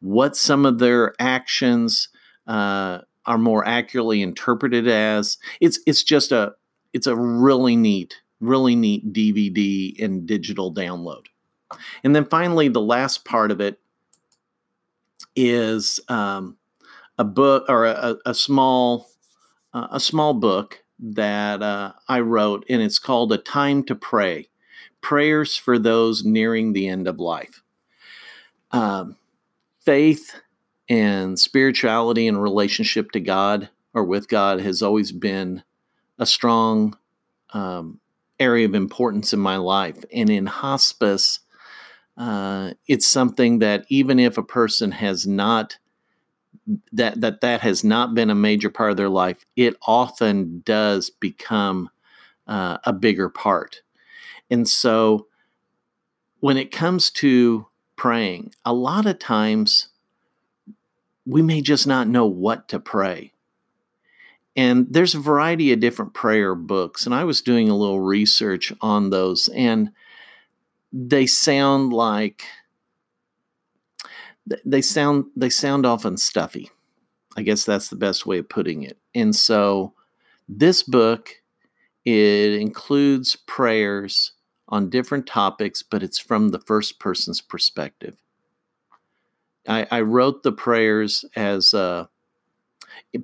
what 0.00 0.36
some 0.36 0.64
of 0.64 0.78
their 0.78 1.14
actions, 1.20 2.08
uh, 2.46 3.00
are 3.26 3.38
more 3.38 3.66
accurately 3.66 4.22
interpreted 4.22 4.88
as. 4.88 5.36
It's 5.60 5.78
it's 5.86 6.02
just 6.02 6.32
a 6.32 6.54
it's 6.94 7.06
a 7.06 7.14
really 7.14 7.76
neat, 7.76 8.16
really 8.40 8.74
neat 8.74 9.12
DVD 9.12 10.02
and 10.02 10.26
digital 10.26 10.72
download. 10.72 11.26
And 12.02 12.16
then 12.16 12.24
finally, 12.24 12.68
the 12.68 12.80
last 12.80 13.26
part 13.26 13.50
of 13.50 13.60
it 13.60 13.78
is 15.36 16.00
um, 16.08 16.56
a 17.18 17.24
book 17.24 17.64
or 17.68 17.86
a, 17.86 18.16
a 18.24 18.34
small 18.34 19.10
uh, 19.74 19.88
a 19.90 20.00
small 20.00 20.34
book 20.34 20.82
that 20.98 21.62
uh, 21.62 21.92
I 22.08 22.20
wrote, 22.20 22.64
and 22.68 22.80
it's 22.80 22.98
called 22.98 23.32
"A 23.32 23.38
Time 23.38 23.82
to 23.84 23.94
Pray: 23.94 24.48
Prayers 25.00 25.56
for 25.56 25.78
Those 25.78 26.24
Nearing 26.24 26.72
the 26.72 26.88
End 26.88 27.08
of 27.08 27.18
Life." 27.18 27.62
Um, 28.70 29.16
faith 29.80 30.34
and 30.88 31.38
spirituality 31.38 32.28
and 32.28 32.42
relationship 32.42 33.10
to 33.12 33.20
God 33.20 33.68
or 33.94 34.04
with 34.04 34.28
God 34.28 34.60
has 34.60 34.82
always 34.82 35.12
been 35.12 35.62
a 36.18 36.26
strong 36.26 36.96
um, 37.52 38.00
area 38.38 38.66
of 38.66 38.74
importance 38.74 39.32
in 39.32 39.40
my 39.40 39.56
life. 39.56 40.04
And 40.12 40.30
in 40.30 40.46
hospice, 40.46 41.40
uh, 42.16 42.72
it's 42.86 43.06
something 43.06 43.58
that 43.60 43.84
even 43.88 44.18
if 44.18 44.38
a 44.38 44.42
person 44.42 44.92
has 44.92 45.26
not 45.26 45.78
that 46.92 47.20
that 47.20 47.40
that 47.40 47.60
has 47.60 47.82
not 47.82 48.14
been 48.14 48.30
a 48.30 48.34
major 48.34 48.70
part 48.70 48.90
of 48.90 48.96
their 48.96 49.08
life, 49.08 49.44
it 49.56 49.76
often 49.86 50.62
does 50.64 51.10
become 51.10 51.90
uh, 52.46 52.78
a 52.84 52.92
bigger 52.92 53.28
part. 53.28 53.82
And 54.50 54.68
so, 54.68 55.26
when 56.40 56.56
it 56.56 56.70
comes 56.70 57.10
to 57.10 57.66
praying, 57.96 58.52
a 58.64 58.72
lot 58.72 59.06
of 59.06 59.18
times 59.18 59.88
we 61.26 61.42
may 61.42 61.60
just 61.60 61.86
not 61.86 62.08
know 62.08 62.26
what 62.26 62.68
to 62.68 62.80
pray. 62.80 63.32
And 64.56 64.86
there's 64.90 65.14
a 65.14 65.20
variety 65.20 65.72
of 65.72 65.80
different 65.80 66.14
prayer 66.14 66.54
books, 66.54 67.06
and 67.06 67.14
I 67.14 67.24
was 67.24 67.42
doing 67.42 67.68
a 67.68 67.76
little 67.76 68.00
research 68.00 68.72
on 68.80 69.10
those, 69.10 69.48
and 69.50 69.90
they 70.92 71.26
sound 71.26 71.92
like 71.92 72.44
they 74.64 74.82
sound 74.82 75.26
they 75.36 75.50
sound 75.50 75.86
often 75.86 76.16
stuffy. 76.16 76.70
I 77.36 77.42
guess 77.42 77.64
that's 77.64 77.88
the 77.88 77.96
best 77.96 78.26
way 78.26 78.38
of 78.38 78.48
putting 78.48 78.82
it. 78.82 78.98
And 79.14 79.34
so 79.34 79.94
this 80.48 80.82
book 80.82 81.30
it 82.04 82.60
includes 82.60 83.36
prayers 83.36 84.32
on 84.68 84.90
different 84.90 85.26
topics, 85.26 85.82
but 85.82 86.02
it's 86.02 86.18
from 86.18 86.48
the 86.48 86.58
first 86.58 86.98
person's 86.98 87.40
perspective. 87.40 88.16
I, 89.68 89.86
I 89.90 90.00
wrote 90.00 90.42
the 90.42 90.52
prayers 90.52 91.24
as 91.36 91.74
uh, 91.74 92.06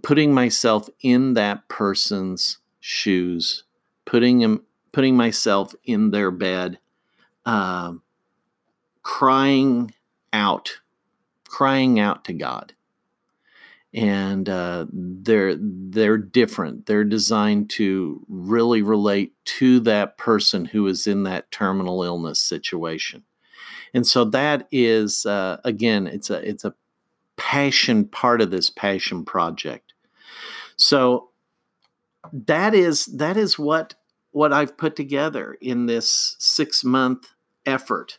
putting 0.02 0.34
myself 0.34 0.88
in 1.00 1.34
that 1.34 1.68
person's 1.68 2.58
shoes, 2.80 3.64
putting 4.04 4.40
him, 4.40 4.62
putting 4.92 5.16
myself 5.16 5.74
in 5.84 6.10
their 6.10 6.30
bed, 6.30 6.78
uh, 7.46 7.94
crying 9.02 9.94
out, 10.32 10.80
crying 11.54 12.00
out 12.00 12.24
to 12.24 12.32
God. 12.32 12.72
And 13.92 14.48
uh, 14.48 14.86
they're 14.90 15.54
they're 15.56 16.18
different. 16.18 16.86
They're 16.86 17.04
designed 17.04 17.70
to 17.70 18.24
really 18.28 18.82
relate 18.82 19.32
to 19.44 19.78
that 19.80 20.18
person 20.18 20.64
who 20.64 20.86
is 20.88 21.06
in 21.06 21.22
that 21.24 21.50
terminal 21.52 22.02
illness 22.02 22.40
situation 22.40 23.22
and 23.94 24.06
so 24.06 24.24
that 24.24 24.66
is 24.72 25.24
uh, 25.24 25.58
again 25.64 26.06
it's 26.06 26.28
a 26.28 26.46
it's 26.46 26.64
a 26.64 26.74
passion 27.36 28.04
part 28.04 28.42
of 28.42 28.50
this 28.50 28.68
passion 28.68 29.24
project 29.24 29.94
so 30.76 31.30
that 32.32 32.74
is 32.74 33.06
that 33.06 33.36
is 33.36 33.58
what 33.58 33.94
what 34.32 34.52
I've 34.52 34.76
put 34.76 34.96
together 34.96 35.56
in 35.60 35.86
this 35.86 36.36
six 36.38 36.82
month 36.82 37.28
effort 37.64 38.18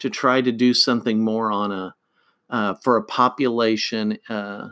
to 0.00 0.10
try 0.10 0.40
to 0.40 0.50
do 0.50 0.74
something 0.74 1.22
more 1.22 1.52
on 1.52 1.70
a 1.70 1.94
uh, 2.52 2.74
for 2.82 2.96
a 2.96 3.02
population 3.02 4.18
uh, 4.28 4.68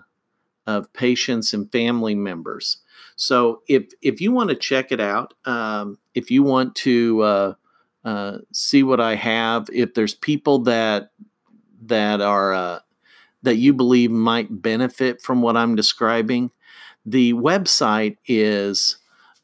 of 0.67 0.93
patients 0.93 1.53
and 1.53 1.73
family 1.73 2.15
members. 2.15 2.77
So 3.17 3.63
if 3.67 3.87
if 4.01 4.21
you 4.21 4.31
want 4.31 4.51
to 4.51 4.57
check 4.57 4.93
it 4.93 5.01
out, 5.01 5.35
um, 5.45 5.99
if 6.15 6.31
you 6.31 6.45
want 6.45 6.77
to 6.77 7.23
uh, 7.23 7.55
uh, 8.05 8.39
see 8.53 8.83
what 8.83 9.01
I 9.01 9.15
have. 9.15 9.71
If 9.73 9.95
there's 9.95 10.15
people 10.15 10.59
that 10.61 11.11
that 11.83 12.21
are 12.21 12.53
uh, 12.53 12.81
that 13.43 13.55
you 13.57 13.73
believe 13.75 14.11
might 14.11 14.63
benefit 14.63 15.23
from 15.23 15.43
what 15.43 15.57
I'm 15.57 15.75
describing, 15.75 16.51
the 17.05 17.33
website 17.35 18.17
is 18.27 18.97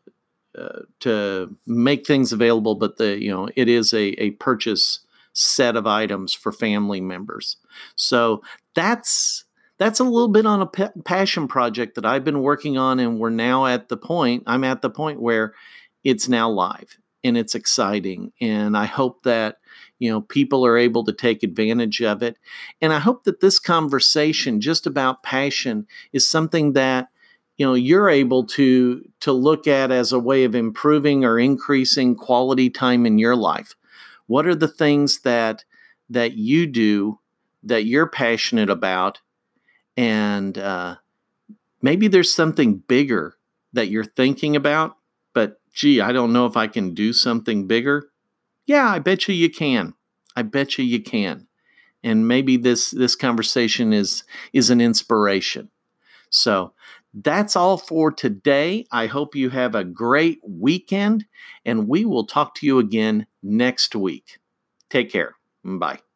uh, 0.57 0.79
to 1.01 1.55
make 1.65 2.05
things 2.05 2.33
available. 2.33 2.75
But 2.75 2.97
the 2.97 3.21
you 3.21 3.31
know 3.31 3.49
it 3.55 3.67
is 3.67 3.93
a 3.93 4.09
a 4.21 4.31
purchase 4.31 4.99
set 5.33 5.75
of 5.75 5.85
items 5.85 6.33
for 6.33 6.51
family 6.51 7.01
members. 7.01 7.57
So 7.95 8.41
that's 8.75 9.45
that's 9.77 9.99
a 9.99 10.03
little 10.03 10.29
bit 10.29 10.45
on 10.45 10.61
a 10.61 10.89
passion 11.03 11.47
project 11.47 11.95
that 11.95 12.05
I've 12.05 12.23
been 12.23 12.41
working 12.41 12.77
on, 12.77 12.99
and 12.99 13.19
we're 13.19 13.29
now 13.29 13.65
at 13.67 13.89
the 13.89 13.97
point. 13.97 14.43
I'm 14.47 14.63
at 14.63 14.81
the 14.81 14.89
point 14.89 15.21
where 15.21 15.53
it's 16.03 16.27
now 16.27 16.49
live 16.49 16.97
and 17.23 17.37
it's 17.37 17.55
exciting, 17.55 18.31
and 18.41 18.75
I 18.75 18.85
hope 18.85 19.23
that 19.23 19.57
you 19.99 20.09
know 20.09 20.21
people 20.21 20.65
are 20.65 20.77
able 20.77 21.03
to 21.03 21.13
take 21.13 21.43
advantage 21.43 22.01
of 22.01 22.21
it 22.21 22.37
and 22.81 22.93
i 22.93 22.99
hope 22.99 23.23
that 23.23 23.39
this 23.39 23.59
conversation 23.59 24.61
just 24.61 24.85
about 24.85 25.23
passion 25.23 25.87
is 26.13 26.27
something 26.27 26.73
that 26.73 27.07
you 27.57 27.65
know 27.65 27.73
you're 27.73 28.09
able 28.09 28.45
to 28.45 29.03
to 29.19 29.31
look 29.31 29.67
at 29.67 29.91
as 29.91 30.11
a 30.11 30.19
way 30.19 30.43
of 30.43 30.55
improving 30.55 31.25
or 31.25 31.39
increasing 31.39 32.15
quality 32.15 32.69
time 32.69 33.05
in 33.05 33.17
your 33.17 33.35
life. 33.35 33.75
What 34.27 34.45
are 34.45 34.55
the 34.55 34.67
things 34.67 35.21
that 35.21 35.65
that 36.09 36.33
you 36.33 36.67
do 36.67 37.19
that 37.63 37.85
you're 37.85 38.07
passionate 38.07 38.69
about? 38.69 39.21
And 39.97 40.57
uh, 40.57 40.97
maybe 41.81 42.07
there's 42.07 42.33
something 42.33 42.77
bigger 42.77 43.35
that 43.73 43.89
you're 43.89 44.05
thinking 44.05 44.55
about 44.55 44.95
but 45.33 45.59
gee 45.73 46.01
i 46.01 46.11
don't 46.11 46.33
know 46.33 46.45
if 46.45 46.57
i 46.57 46.67
can 46.67 46.93
do 46.93 47.13
something 47.13 47.67
bigger. 47.67 48.09
Yeah 48.65 48.89
i 48.89 48.99
bet 48.99 49.27
you 49.27 49.35
you 49.35 49.49
can. 49.49 49.93
I 50.35 50.43
bet 50.43 50.77
you 50.77 50.85
you 50.85 51.01
can. 51.01 51.47
And 52.03 52.27
maybe 52.27 52.57
this 52.57 52.91
this 52.91 53.15
conversation 53.15 53.93
is 53.93 54.23
is 54.53 54.69
an 54.69 54.81
inspiration. 54.81 55.69
So 56.29 56.73
that's 57.23 57.55
all 57.55 57.77
for 57.77 58.11
today. 58.11 58.85
I 58.91 59.07
hope 59.07 59.35
you 59.35 59.49
have 59.49 59.75
a 59.75 59.83
great 59.83 60.39
weekend, 60.47 61.25
and 61.65 61.87
we 61.87 62.05
will 62.05 62.25
talk 62.25 62.55
to 62.55 62.65
you 62.65 62.79
again 62.79 63.27
next 63.41 63.95
week. 63.95 64.39
Take 64.89 65.11
care. 65.11 65.35
Bye. 65.63 66.06